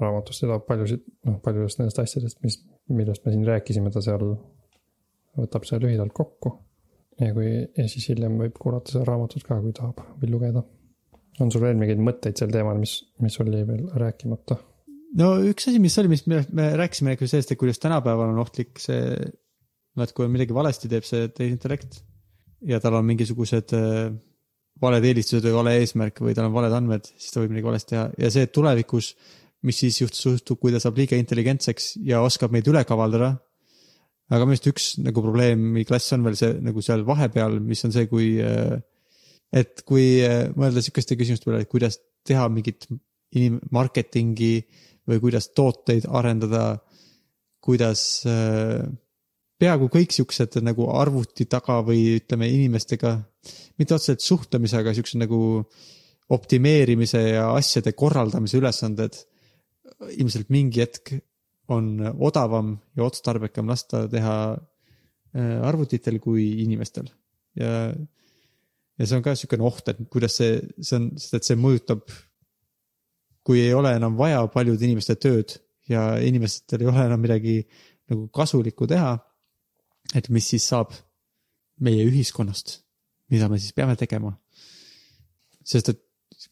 [0.00, 2.60] raamatust toob paljusid, noh, paljudest nendest asjadest, mis,
[2.92, 4.24] millest me siin rääkisime, ta seal
[5.36, 6.56] võtab selle lühidalt kokku.
[7.20, 10.62] ja kui, ja siis hiljem võib kuulata seda raamatut ka, kui tahab või lugeda.
[11.40, 14.58] on sul veel mingeid mõtteid sel teemal, mis, mis jäi veel rääkimata?
[15.20, 18.42] no üks asi, mis oli, mis me, me rääkisime nagu sellest, et kuidas tänapäeval on
[18.42, 19.16] ohtlik see,
[19.96, 22.00] no et kui midagi valesti teeb see tehisintellekt
[22.66, 24.10] ja tal on mingisugused äh,
[24.82, 27.94] valed eelistused või vale eesmärk või tal on valed andmed, siis ta võib midagi valesti
[27.94, 29.14] teha ja see, et tulevikus
[29.66, 33.36] mis siis juhtub, kui ta saab liiga intelligentseks ja oskab meid üle kavaldada.
[34.26, 37.94] aga minu arust üks nagu probleemi klass on veel see nagu seal vahepeal, mis on
[37.94, 38.36] see, kui.
[38.42, 38.78] Äh,
[39.54, 42.88] et kui äh, mõelda sihukeste küsimuste peale, et kuidas teha mingit
[43.38, 44.58] inim-, marketingi
[45.06, 46.80] või kuidas tooteid arendada.
[47.66, 48.00] kuidas
[48.30, 48.82] äh,
[49.58, 53.16] peaaegu kõik siuksed nagu arvuti taga või ütleme inimestega,
[53.78, 55.40] mitte otseselt suhtlemise, aga siuksed nagu
[56.34, 59.16] optimeerimise ja asjade korraldamise ülesanded
[60.16, 61.14] ilmselt mingi hetk
[61.72, 67.08] on odavam ja otstarbekam lasta teha äh, arvutitel kui inimestel
[67.58, 67.72] ja,
[68.96, 72.04] ja see on ka niisugune oht, et kuidas see, see on, sest et see mõjutab,
[73.46, 75.56] kui ei ole enam vaja paljude inimeste tööd
[75.90, 77.60] ja inimestel ei ole enam midagi
[78.10, 79.16] nagu kasulikku teha.
[80.14, 80.92] et mis siis saab
[81.82, 82.80] meie ühiskonnast,
[83.30, 84.36] mida me siis peame tegema.
[85.64, 86.02] sest et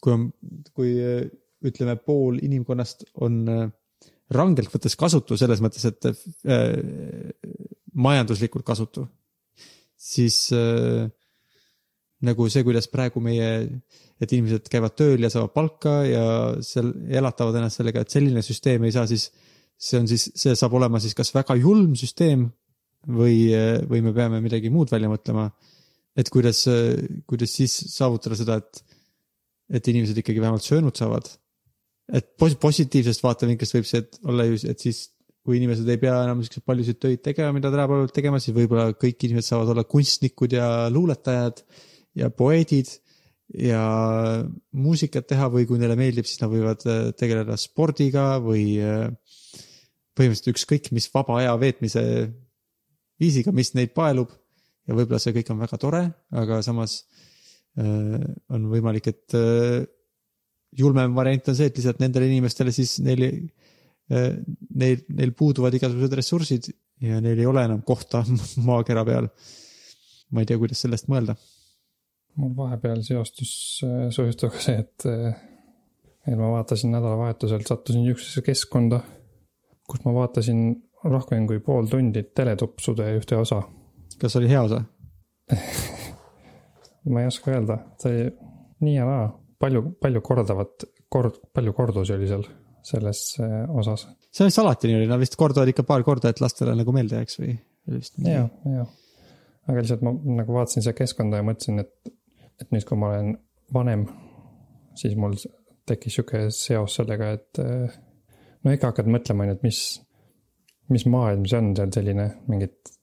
[0.03, 0.31] kui on,
[0.75, 0.97] kui
[1.65, 3.67] ütleme, pool inimkonnast on äh,
[4.35, 6.73] rangelt võttes kasutu selles mõttes, et äh,
[7.95, 9.07] majanduslikult kasutu,
[9.97, 11.05] siis äh,
[12.25, 13.51] nagu see, kuidas praegu meie,
[14.23, 16.25] et inimesed käivad tööl ja saavad palka ja
[16.65, 19.29] seal elatavad ennast sellega, et selline süsteem ei saa siis,
[19.77, 22.49] see on siis, see saab olema siis kas väga julm süsteem
[23.05, 23.51] või,
[23.91, 25.51] või me peame midagi muud välja mõtlema.
[26.17, 26.63] et kuidas,
[27.27, 29.01] kuidas siis saavutada seda, et,
[29.69, 31.29] et inimesed ikkagi vähemalt söönud saavad
[32.13, 35.07] et positiivsest vaatevinklist võib see olla ju, et siis
[35.45, 39.27] kui inimesed ei pea enam siukseid paljusid töid tegema, mida tänapäeval tegema, siis võib-olla kõik
[39.27, 41.61] inimesed saavad olla kunstnikud ja luuletajad
[42.17, 42.89] ja poeedid
[43.61, 43.83] ja
[44.73, 49.11] muusikat teha või kui neile meeldib, siis nad võivad äh, tegeleda spordiga või äh,
[50.17, 52.05] põhimõtteliselt ükskõik mis vaba aja veetmise
[53.21, 54.33] viisiga, mis neid paelub.
[54.89, 56.03] ja võib-olla see kõik on väga tore,
[56.33, 57.03] aga samas
[57.77, 58.17] äh,
[58.49, 59.37] on võimalik, et
[60.79, 63.25] julmem variant on see, et lihtsalt nendele inimestele siis neil,
[64.13, 64.31] äh,
[64.75, 66.71] neil, neil puuduvad igasugused ressursid
[67.05, 68.25] ja neil ei ole enam kohta
[68.69, 69.29] maakera peal.
[70.35, 71.37] ma ei tea, kuidas sellest mõelda.
[72.41, 73.53] mul vahepeal seostus
[73.87, 75.37] äh, su jutuga see, et, äh,
[76.27, 79.03] et ma vaatasin nädalavahetusel, sattusin niisugusesse keskkonda,
[79.91, 80.67] kus ma vaatasin
[81.05, 83.63] rohkem kui pool tundi teletupsude ühte osa.
[84.19, 84.83] kas oli hea osa
[87.13, 88.29] ma ei oska öelda, see oli
[88.85, 89.27] nii ja naa
[89.65, 92.45] palju, palju kordavat, kord, palju kordusi oli seal
[92.85, 94.07] selles äh, osas?
[94.35, 97.21] see vist alati nii oli, nad vist kordavad ikka paar korda, et lastele nagu meelde
[97.21, 97.57] jääks või?
[98.29, 98.47] ja,
[98.77, 98.87] ja,
[99.69, 102.15] aga lihtsalt ma nagu vaatasin seda keskkonda ja mõtlesin, et,
[102.61, 103.37] et nüüd, kui ma olen
[103.75, 104.07] vanem,
[104.99, 105.37] siis mul
[105.89, 108.01] tekkis sihuke seos sellega, et äh,
[108.65, 109.81] no ikka hakkad mõtlema, on ju, et mis,
[110.93, 112.95] mis maailm see on seal selline, mingid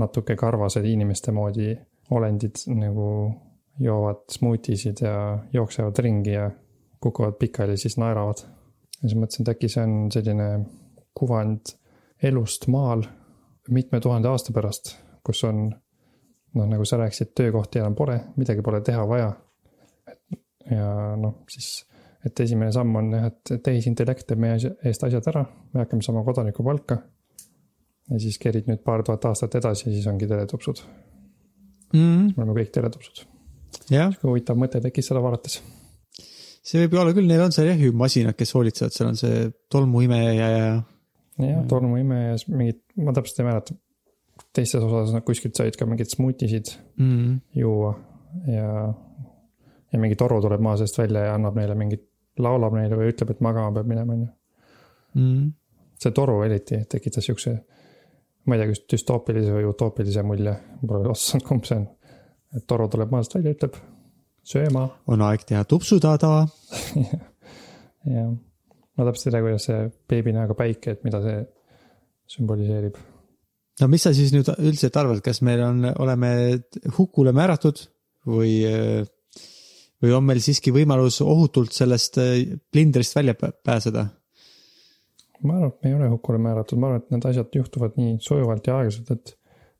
[0.00, 1.72] natuke karvased inimeste moodi
[2.14, 3.08] olendid nagu
[3.80, 6.50] joovad smuutisid ja jooksevad ringi ja
[7.00, 8.44] kukuvad pikali, siis naeravad.
[9.02, 10.48] ja siis mõtlesin, et äkki see on selline
[11.14, 11.74] kuvand
[12.22, 13.04] elust maal
[13.70, 14.94] mitme tuhande aasta pärast,
[15.24, 15.66] kus on
[16.54, 19.32] noh, nagu sa rääkisid, töökohti enam pole, midagi pole teha vaja.
[20.70, 21.84] ja noh, siis,
[22.24, 26.24] et esimene samm on jah, et tehisintellekt teeb meie eest asjad ära, me hakkame saama
[26.24, 26.98] kodanikupalka.
[28.10, 30.82] ja siis kerid nüüd paar tuhat aastat edasi ja siis ongi teletupsud
[31.92, 32.34] mm..
[32.34, 33.24] me oleme kõik teletupsud.
[33.92, 35.60] jah, huvitav mõte tekkis seda vaadates.
[36.64, 39.20] see võib ju olla küll, neil on seal jah ju masinad, kes hoolitsevad, seal on
[39.20, 40.82] see tolmuimeja ja, jah
[41.38, 43.74] Mm., tolmuime ja mingid, ma täpselt ei mäleta.
[44.54, 47.40] teistes osades nad kuskilt said ka mingeid smuutisid mm.
[47.58, 47.90] juua
[48.50, 48.68] ja,
[49.92, 52.06] ja mingi toru tuleb maa seest välja ja annab neile mingit,
[52.38, 54.30] laulab neile või ütleb, et magama peab minema, onju.
[55.18, 55.50] Mm.
[56.02, 57.54] see toru eriti tekitas siukse,
[58.46, 61.86] ma ei tea, kas düstoopilise või utoopilise mulje, pole veel otsa saanud, kumb see on.
[62.54, 63.76] Et toru tuleb maast välja, ütleb
[64.44, 66.44] sööma on aeg teha tupsutada.
[68.14, 69.80] ja ma täpselt ei tea, kuidas see
[70.10, 71.42] beebi näoga päike, et mida see
[72.34, 72.98] sümboliseerib.
[73.80, 76.30] no mis sa siis nüüd üldiselt arvad, kas meil on, oleme
[76.98, 77.82] hukule määratud
[78.28, 78.56] või,
[80.02, 82.36] või on meil siiski võimalus ohutult sellest äh,
[82.72, 84.06] plindrist välja pä- pääseda?
[85.44, 88.16] ma arvan, et me ei ole hukule määratud, ma arvan, et need asjad juhtuvad nii
[88.24, 89.34] sujuvalt ja aeglaselt, et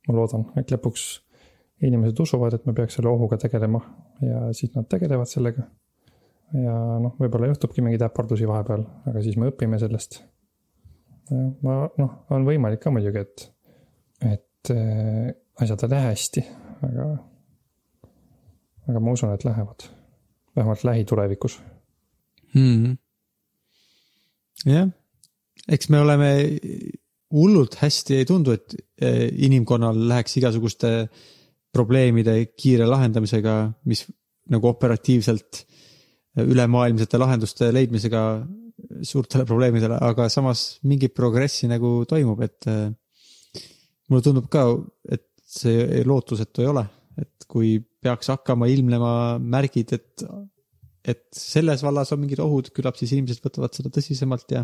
[0.08, 1.06] ma loodan, et lõpuks
[1.82, 3.80] inimesed usuvad, et me peaks selle ohuga tegelema
[4.22, 5.66] ja siis nad tegelevad sellega.
[6.54, 10.20] ja noh, võib-olla juhtubki mingeid äpardusi vahepeal, aga siis me õpime sellest.
[11.64, 13.46] ma noh, on võimalik ka muidugi, et,
[14.30, 16.44] et äh, asjad ei lähe hästi,
[16.88, 17.08] aga,
[18.90, 19.88] aga ma usun, et lähevad.
[20.56, 21.58] vähemalt lähitulevikus.
[22.54, 22.98] mm..
[24.70, 24.92] jah,
[25.68, 26.30] eks me oleme
[27.34, 30.92] hullult hästi ei tundu, et eh, inimkonnal läheks igasuguste
[31.74, 33.56] probleemide kiire lahendamisega,
[33.90, 34.04] mis
[34.52, 38.24] nagu operatiivselt eh, ülemaailmsete lahenduste leidmisega
[39.06, 42.88] suurtele probleemidele, aga samas mingit progressi nagu toimub, et eh,
[44.10, 44.66] mulle tundub ka,
[45.10, 46.84] et see lootusetu ei ole,
[47.20, 50.26] et kui peaks hakkama ilmnema märgid, et
[51.04, 54.62] et selles vallas on mingid ohud, küllap siis inimesed võtavad seda tõsisemalt ja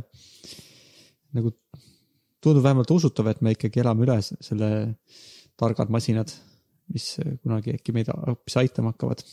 [1.36, 1.52] nagu
[2.40, 4.70] tundub vähemalt usutav, et me ikkagi elame üle selle
[5.60, 6.32] targad masinad,
[6.92, 7.06] mis
[7.42, 9.24] kunagi äkki meid hoopis aitama hakkavad.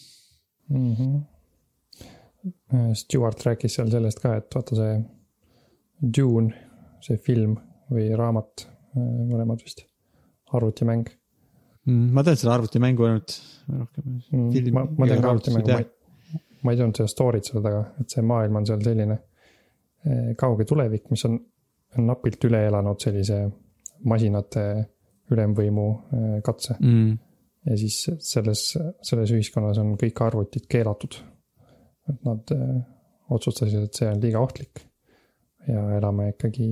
[0.69, 0.93] mm.
[0.93, 1.19] -hmm.
[2.95, 4.93] Stewart rääkis seal sellest ka, et vaata see
[6.17, 6.53] Dune,
[7.03, 7.57] see film
[7.91, 9.81] või raamat, mõlemad vist,
[10.53, 11.09] arvutimäng.
[11.87, 13.33] Mm, ma tean seda arvutimängu ainult
[13.67, 14.21] rohkem.
[14.31, 15.89] Mm, ma, ma tean ka arvutimängu, ma ei,
[16.61, 19.17] ma ei teadnud seda story't selle taga, et see maailm on seal selline
[20.37, 21.37] kauge tulevik, mis on,
[22.03, 23.39] napilt üle elanud sellise
[24.07, 24.63] masinate
[25.33, 25.87] ülemvõimu
[26.45, 27.15] katse mm..
[27.67, 28.63] Ja siis selles,
[29.05, 31.19] selles ühiskonnas on kõik arvutid keelatud.
[32.07, 32.77] et nad äh,
[33.35, 34.85] otsustasid, et see on liiga ohtlik.
[35.67, 36.67] ja elame ikkagi,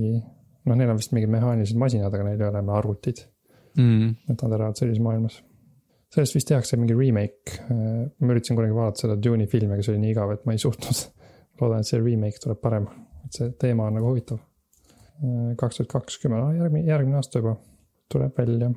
[0.64, 3.26] noh, neil on vist mingid mehaanilised masinad, aga neil ei ole enam arvutid,
[3.76, 4.14] Mm.
[4.30, 5.42] et nad elavad sellises maailmas.
[6.14, 10.00] sellest vist tehakse mingi remake, ma üritasin kunagi vaadata seda Dune'i filmi, aga see oli
[10.00, 11.02] nii igav, et ma ei suutnud.
[11.60, 12.86] loodan, et see remake tuleb parem,
[13.26, 14.38] et see teema on nagu huvitav.
[15.60, 17.54] kaks tuhat kakskümmend, järgmine, järgmine aasta juba
[18.12, 18.70] tuleb välja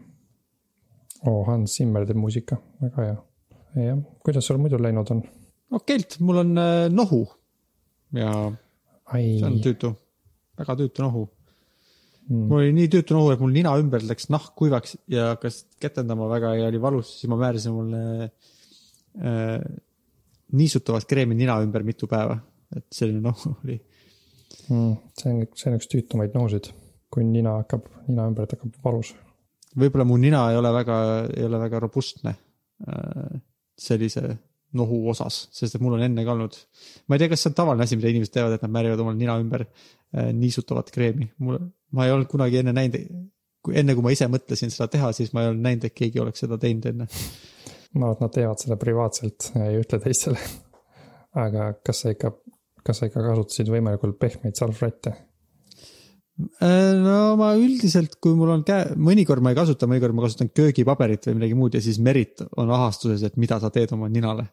[1.25, 1.41] oh,.
[1.47, 3.17] Hans Zimmer teeb muusika, väga hea.
[3.89, 5.23] jah, kuidas sul muidu läinud on?
[5.79, 7.23] okeilt, mul on äh, nohu
[8.17, 8.31] ja
[9.13, 9.91] ai see on, tüütu,
[10.59, 11.25] väga tüütu nohu.
[12.27, 15.63] mm, mul oli nii tüütu nohu, et mul nina ümber läks nahk kuivaks ja hakkas
[15.81, 19.61] ketendama väga ja oli valus, siis ma määrasin mulle äh,
[20.51, 22.39] niisutavat kreemi nina ümber mitu päeva,
[22.75, 23.79] et selline nohu oli.
[24.69, 26.71] mm, see on, see on üks tüütumaid nohusid,
[27.13, 29.13] kui nina hakkab, nina ümbert hakkab valus.
[29.77, 30.99] Võib-olla mu nina ei ole väga,
[31.35, 33.41] ei ole väga robustne äh,
[33.79, 34.23] sellise
[34.77, 36.55] nohu osas, sest et mul on enne ka olnud.
[37.07, 39.17] ma ei tea, kas see on tavaline asi, mida inimesed teevad, et nad määrivad omal
[39.17, 41.29] nina ümber äh, niisutavat kreemi.
[41.41, 41.59] mul,
[41.95, 42.99] ma ei olnud kunagi enne näinud,
[43.73, 46.45] enne kui ma ise mõtlesin seda teha, siis ma ei olnud näinud, et keegi oleks
[46.45, 47.09] seda teinud enne.
[47.95, 50.41] arvan, et nad teevad seda privaatselt ja ei ütle teistele.
[51.45, 52.35] aga kas sa ikka,
[52.85, 55.15] kas sa ikka kasutasid võimalikult pehmeid salvrätte?
[56.39, 60.51] Äh, no ma üldiselt, kui mul on käe, mõnikord ma ei kasuta, mõnikord ma kasutan
[60.55, 64.47] köögipaberit või midagi muud ja siis Merit on ahastuses, et mida sa teed oma ninale.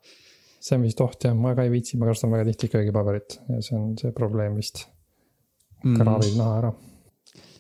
[0.59, 3.63] see on vist oht jah, ma ka ei viitsi, ma kasutan väga tihti köögipaberit ja
[3.63, 4.83] see on see probleem vist.
[5.85, 5.95] Mm.
[6.01, 6.75] kraavib naha ära.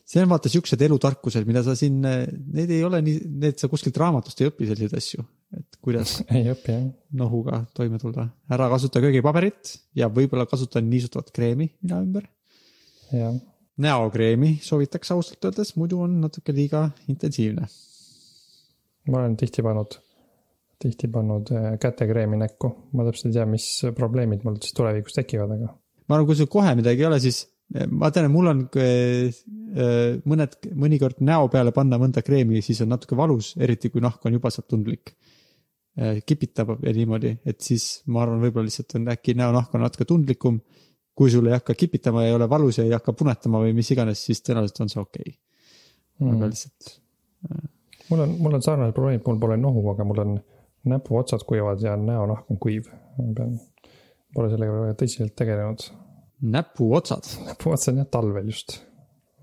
[0.02, 3.98] see on vaata siuksed elutarkused, mida sa siin, need ei ole nii, need sa kuskilt
[4.02, 5.22] raamatust ei õpi selliseid asju.
[5.54, 6.86] et kuidas ei õpi jah.
[7.14, 8.26] nohuga toime tulla.
[8.50, 12.26] ära kasuta köögipaberit ja võib-olla kasuta niisutavat kreemi nina ümber.
[13.14, 13.36] jah,
[13.82, 17.66] näokreemi soovitaks ausalt öeldes, muidu on natuke liiga intensiivne.
[19.06, 19.98] ma olen tihti pannud,
[20.82, 25.52] tihti pannud äh, kätekreemi näkku, ma täpselt ei tea, mis probleemid mul siis tulevikus tekivad,
[25.58, 27.44] aga ma arvan, kui sul kohe midagi ei ole, siis
[27.92, 29.28] ma tean, et mul on äh,
[29.76, 34.24] äh, mõned, mõnikord näo peale panna mõnda kreemi, siis on natuke valus, eriti kui nahk
[34.26, 35.16] on juba sealt tundlik.
[36.28, 40.58] kipitab ja niimoodi, et siis ma arvan, võib-olla lihtsalt on äkki näonahk on natuke tundlikum.
[41.16, 43.90] Kui sul ei hakka kipitama ja ei ole valus ja ei hakka punetama või mis
[43.94, 45.38] iganes, siis tõenäoliselt on see okei okay..
[46.20, 46.36] mm.
[46.36, 46.96] Aga lihtsalt
[48.10, 50.34] mul on, mul on sarnane probleem, mul pole nohu, aga mul on
[50.86, 52.90] näpuotsad kuivad ja näonahk on kuiv.
[53.18, 53.56] ma pean,
[54.34, 55.86] pole sellega väga tõsiselt tegelenud.
[56.56, 57.32] näpuotsad.
[57.46, 58.78] näpuotsad on jah talvel just,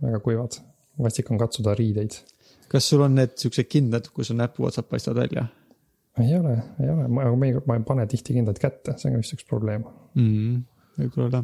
[0.02, 0.60] väga kuivad.
[1.04, 2.20] vastik on katsuda riideid.
[2.72, 5.48] kas sul on need siuksed kindad, kus su näpuotsad paistavad välja
[6.22, 6.54] ei ole,
[6.84, 9.34] ei ole, aga ma ei, ma ei pane tihti kindlaid kätte, see on ka vist
[9.34, 9.86] üks probleem.
[10.14, 10.62] mm,?
[11.00, 11.42] võib-olla.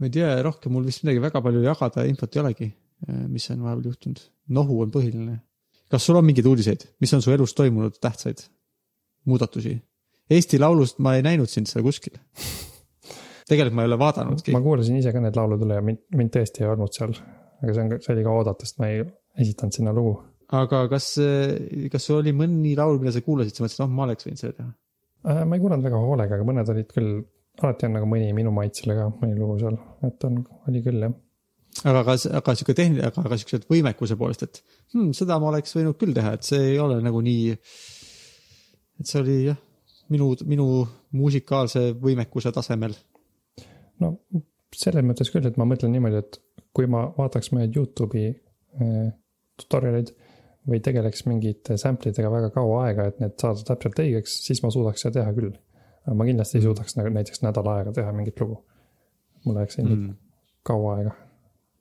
[0.00, 2.70] Ma ei tea, rohkem mul vist midagi väga palju jagada infot ei olegi,
[3.28, 4.24] mis on vahepeal juhtunud.
[4.56, 5.36] nohu on põhiline.
[5.90, 8.46] kas sul on mingeid uudiseid, mis on su elus toimunud tähtsaid
[9.28, 9.76] muudatusi?
[10.30, 12.16] Eesti Laulust ma ei näinud sind seal kuskil.
[13.50, 14.62] tegelikult ma ei ole vaadanudki ma.
[14.64, 17.16] kuulasin ise ka need laulud üle ja mind, mind tõesti ei olnud seal.
[17.60, 19.02] aga see on, see oli ka oodata, sest ma ei
[19.44, 20.14] esitanud sinna lugu.
[20.60, 21.12] aga kas,
[21.92, 24.56] kas sul oli mõni laul, mida sa kuulasid, sa mõtlesid, oh, ma oleks võinud selle
[24.56, 24.70] teha?
[25.28, 27.20] Äh, ma ei kuulanud väga hoolega, aga mõned olid küll,
[27.62, 30.40] alati on nagu mõni minu maitsele ka, mõni lugu seal, et on,
[30.70, 31.16] oli küll jah.
[31.92, 34.62] aga kas, aga sihuke tehniline, aga ka siuksed võimekuse poolest, et
[34.94, 37.56] hmm, seda ma oleks võinud küll teha, et see ei ole nagu nii.
[39.00, 39.60] et see oli jah,
[40.10, 40.68] minu, minu
[41.16, 42.96] musikaalse võimekuse tasemel.
[44.00, 44.16] no
[44.76, 46.38] selles mõttes küll, et ma mõtlen niimoodi, et
[46.76, 49.08] kui ma vaataks mõned Youtube'i äh,
[49.60, 50.12] tutorial'id
[50.70, 54.70] või tegeleks mingite sample idega väga kaua aega, et need saada täpselt õigeks, siis ma
[54.72, 55.54] suudaks seda teha küll.
[56.10, 58.58] Aga ma kindlasti ei suudaks nagu näiteks nädal aega teha mingit lugu.
[59.44, 60.16] mul läheks ilmselt mm.
[60.66, 61.12] kaua aega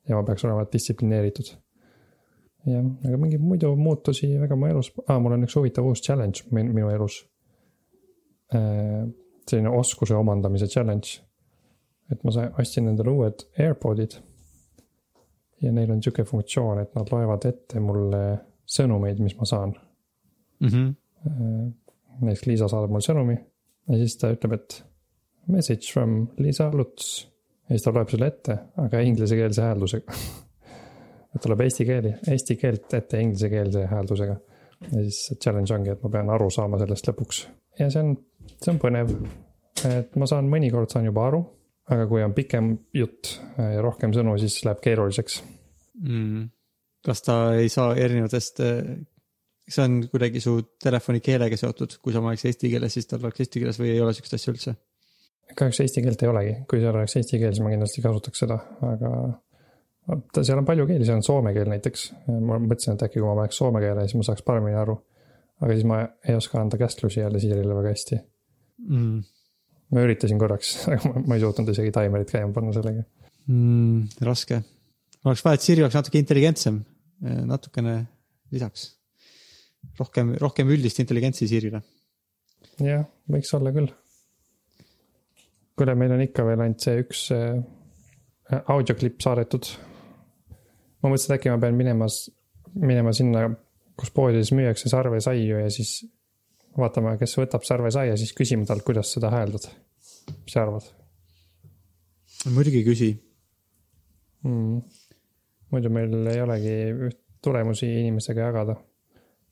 [0.10, 1.50] ja ma peaks olema distsiplineeritud.
[2.66, 6.46] jah, aga mingeid muidu muutusi väga mu elus ah,, mul on üks huvitav uus challenge
[6.52, 7.24] min- minu elus.
[9.50, 11.20] selline oskuse omandamise challenge.
[12.12, 14.20] et ma sain, ostsin endale uued AirPodid.
[15.62, 18.24] ja neil on sihuke funktsioon, et nad loevad ette mulle
[18.70, 19.74] sõnumeid, mis ma saan.
[20.60, 21.72] Mm -hmm.
[22.22, 23.38] näiteks Liisa saadab mulle sõnumi
[23.90, 24.80] ja siis ta ütleb, et
[25.50, 27.28] message from Liisa Luts.
[27.70, 30.18] ja siis ta loeb selle ette, aga inglisekeelse hääldusega.
[31.36, 34.40] et tuleb eesti keeli, eesti keelt ette inglisekeelse hääldusega.
[34.90, 37.46] ja siis see challenge ongi, et ma pean aru saama sellest lõpuks.
[37.80, 38.18] ja see on,
[38.56, 39.16] see on põnev.
[39.90, 41.44] et ma saan, mõnikord saan juba aru,
[41.90, 45.42] aga kui on pikem jutt ja rohkem sõnu, siis läheb keeruliseks.
[46.06, 46.50] mm..
[47.06, 48.62] kas ta ei saa erinevatest,
[49.70, 53.44] see on kuidagi su telefoni keelega seotud, kui sa oleks eesti keeles, siis tal oleks
[53.46, 54.76] eesti keeles või ei ole siukest asja üldse?
[55.58, 58.60] kahjuks eesti keelt ei olegi, kui seal oleks eesti keel, siis ma kindlasti kasutaks seda,
[58.86, 59.12] aga
[60.34, 62.06] ta, seal on palju keeli, seal on soome keel näiteks.
[62.30, 64.98] ma mõtlesin, et äkki kui ma paneks soome keele, siis ma saaks paremini aru.
[65.60, 68.20] aga siis ma ei oska anda käsklusi jälle Siirile väga hästi.
[68.88, 69.24] mm..
[69.96, 73.04] ma üritasin korraks, aga ma, ma ei suutnud isegi taimerit käima panna sellega.
[73.48, 74.22] mm,.
[74.30, 74.62] raske.
[75.26, 76.84] oleks vaja, et Siri oleks natuke intelligentsem,
[77.50, 78.00] natukene
[78.54, 78.88] lisaks.
[80.00, 81.82] rohkem, rohkem üldist intelligentsi Sirile.
[82.84, 83.92] jah, võiks olla küll.
[85.80, 87.58] kuule, meil on ikka veel ainult see üks äh,
[88.76, 89.72] audioklipp saadetud.
[91.02, 92.08] ma mõtlesin, et äkki ma pean minema,
[92.76, 93.48] minema sinna,
[94.00, 96.00] kus poodides müüakse sarvesaiu ja siis
[96.80, 99.68] vaatame, kes võtab sarvesaia, siis küsime talt, kuidas seda hääldad.
[100.46, 100.88] mis sa arvad
[102.48, 103.10] muidugi küsi.
[104.44, 104.82] mm.?
[105.72, 106.76] muidu meil ei olegi
[107.44, 108.76] tulemusi inimestega jagada.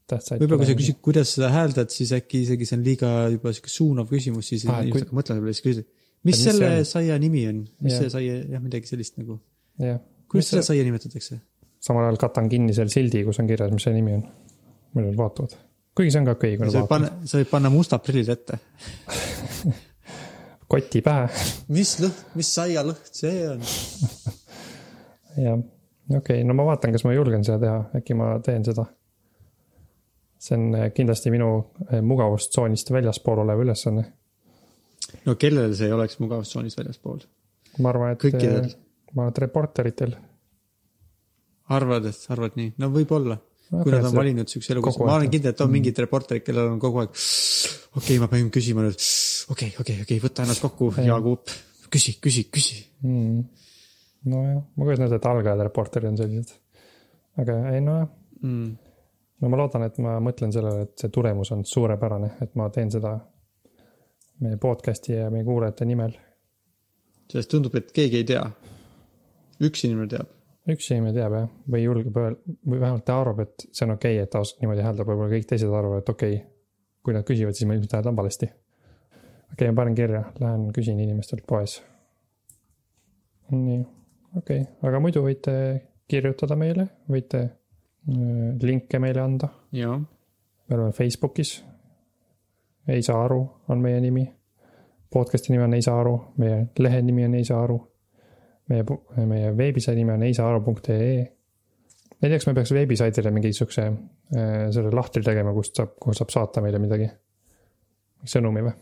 [0.08, 0.40] tähtsaid.
[0.42, 3.70] võib-olla kui sa küsid, kuidas seda hääldad, siis äkki isegi see on liiga juba sihuke
[3.74, 5.86] suunav küsimus, siis Ah, inimesed kui- hakkavad mõtlema selle peale, siis küsid.
[6.24, 6.86] mis mis selle on?
[6.94, 8.02] saia nimi on, mis Jah.
[8.02, 9.40] see saia, jah, midagi sellist nagu.
[10.28, 11.40] kuidas seda saia nimetatakse?
[11.88, 14.24] samal ajal katan kinni selle sildi, kus on kirjas, mis see nimi on.
[14.98, 15.54] nad vaatavad.
[15.96, 16.90] kuigi see on ka okei, kui nad vaatavad.
[17.12, 18.58] panna, sa võid panna mustad prillid ette.
[20.72, 21.28] koti pähe
[21.72, 23.62] mis lõhn, mis saialõhn see on?
[25.46, 25.60] jah,
[26.10, 28.88] okei okay,, no ma vaatan, kas ma julgen seda teha, äkki ma teen seda.
[30.40, 31.50] See on eh, kindlasti minu
[31.90, 34.06] eh, mugavustsoonist väljaspool olev ülesanne.
[35.26, 37.22] no kellel see ei oleks mugavustsoonist väljaspool?
[37.82, 38.22] ma arvan, et.
[38.22, 38.72] Kõikidel.
[39.14, 40.16] ma arvan, et reporteritel.
[41.78, 42.74] arvad, et arvad nii?
[42.82, 43.40] no võib-olla.
[43.68, 46.44] Ma kui nad on valinud siukse elukutse, kogu ma olen kindel, et on mingid reporterid,
[46.46, 47.10] kellel on kogu aeg.
[47.12, 49.08] okei okay,, ma pean küsima nüüd.
[49.52, 51.52] okei, okei, okei, võta ennast kokku, Jaagup.
[51.92, 52.80] küsi, küsi, küsi.
[53.04, 53.42] mm..
[54.32, 56.56] nojah, ma kujutan ette, et algajad reporterid on sellised.
[57.44, 58.08] aga ei nojah,
[58.38, 58.78] Mm.
[59.42, 62.92] No ma loodan, et ma mõtlen sellele, et see tulemus on suurepärane, et ma teen
[62.94, 63.16] seda
[64.44, 66.16] meie podcast'i ja meie kuulajate nimel.
[67.32, 68.44] sellest tundub, et keegi ei tea.
[69.68, 70.30] üks inimene teab.
[70.74, 74.16] üks inimene teab jah, või julgeb öelda, või vähemalt ta arvab, et see on okei
[74.18, 76.48] okay,, et ta niimoodi hääldab, võib-olla kõik teised arvavad, et okei okay,.
[77.04, 78.50] kui nad küsivad, siis ma ilmselt hääldan valesti.
[78.50, 81.80] okei okay,, ma panen kirja, lähen küsin inimestelt poes.
[83.52, 83.86] nii,
[84.36, 85.54] okei okay., aga muidu võite
[86.08, 87.48] kirjutada meile, võite
[88.62, 89.50] linke meile anda,
[90.70, 91.66] me oleme Facebookis.
[92.88, 94.34] ei saa aru, on meie nimi.
[95.14, 97.80] podcast'i nimi on Ei saa aru, meie lehe nimi on Ei saa aru.
[98.70, 98.84] meie,
[99.26, 101.20] meie veebisaidi nimi on eisaaru.ee.
[102.22, 106.14] ei tea, kas me peaks veebisaidile mingi siukse äh, selle lahtri tegema, kust saab, kuhu
[106.14, 107.10] saab saata meile midagi.
[108.24, 108.76] sõnumi või?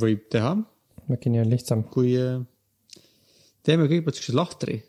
[0.00, 0.56] võib teha,
[1.12, 1.84] äkki nii on lihtsam.
[1.84, 2.42] kui äh,
[3.62, 4.82] teeme kõigepealt siukse lahtri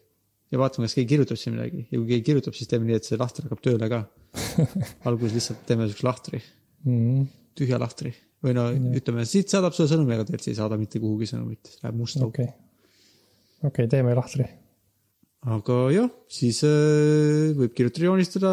[0.56, 1.86] ja vaatame, kas keegi kirjutab siin midagi.
[1.92, 4.06] Ja kui keegi kirjutab, siis teeme nii, et see lahter hakkab tööle ka.
[5.10, 6.42] alguses lihtsalt teeme siukse lahtri,
[6.86, 7.24] Mm,
[7.58, 8.12] tühja lahtri.
[8.46, 11.72] Või no ütleme, siit saadab sulle sõnumi, aga tegelikult see ei saada mitte kuhugi sõnumit,
[11.82, 12.44] läheb musta auku.
[12.44, 12.52] okei,
[13.66, 14.46] okei, teeme lahtri.
[15.56, 18.52] aga jah, siis äh, võib kirjutada, joonistada,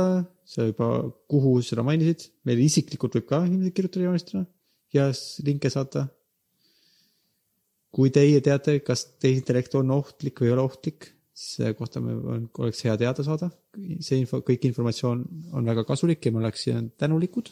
[0.49, 0.89] sa juba,
[1.29, 4.45] kuhu seda mainisid, meile isiklikult võib ka ilmselt kirjutada, joonistada.
[4.97, 5.11] Ja
[5.45, 6.09] linke saata.
[7.93, 12.15] kui teie teate, kas tehisintellekt on ohtlik või ei ole ohtlik, selle kohta me,
[12.59, 13.51] oleks hea teada saada.
[14.01, 15.23] see info, kõik informatsioon
[15.57, 17.51] on väga kasulik ja me oleksime tänulikud.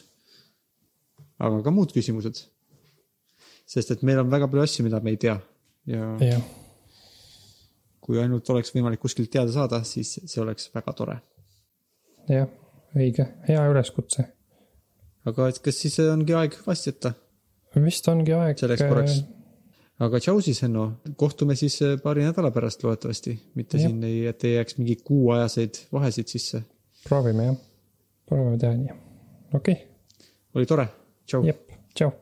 [1.38, 2.42] aga ka muud küsimused.
[3.66, 5.38] sest et meil on väga palju asju, mida me ei tea
[5.86, 6.42] ja jah,
[8.00, 11.16] kui ainult oleks võimalik kuskilt teada saada, siis see oleks väga tore.
[12.28, 12.48] jah,
[12.96, 14.28] õige, hea üleskutse.
[15.24, 17.14] aga et kas siis ongi aeg hüvasti jätta
[17.78, 18.58] vist ongi aeg.
[18.58, 19.20] selleks korraks?
[20.06, 20.86] Aga tšau siis, Henno,
[21.20, 23.88] kohtume siis äh, paari nädala pärast loodetavasti, mitte Jah.
[23.88, 26.62] siin ei, et ei jääks mingi kuuajaseid vahesid sisse.
[27.08, 27.60] proovime jah,
[28.26, 28.98] proovime teha nii.
[29.54, 29.78] okei
[30.54, 30.88] oli tore,
[31.26, 31.40] tšau.
[31.40, 32.12] okay., jep, tšau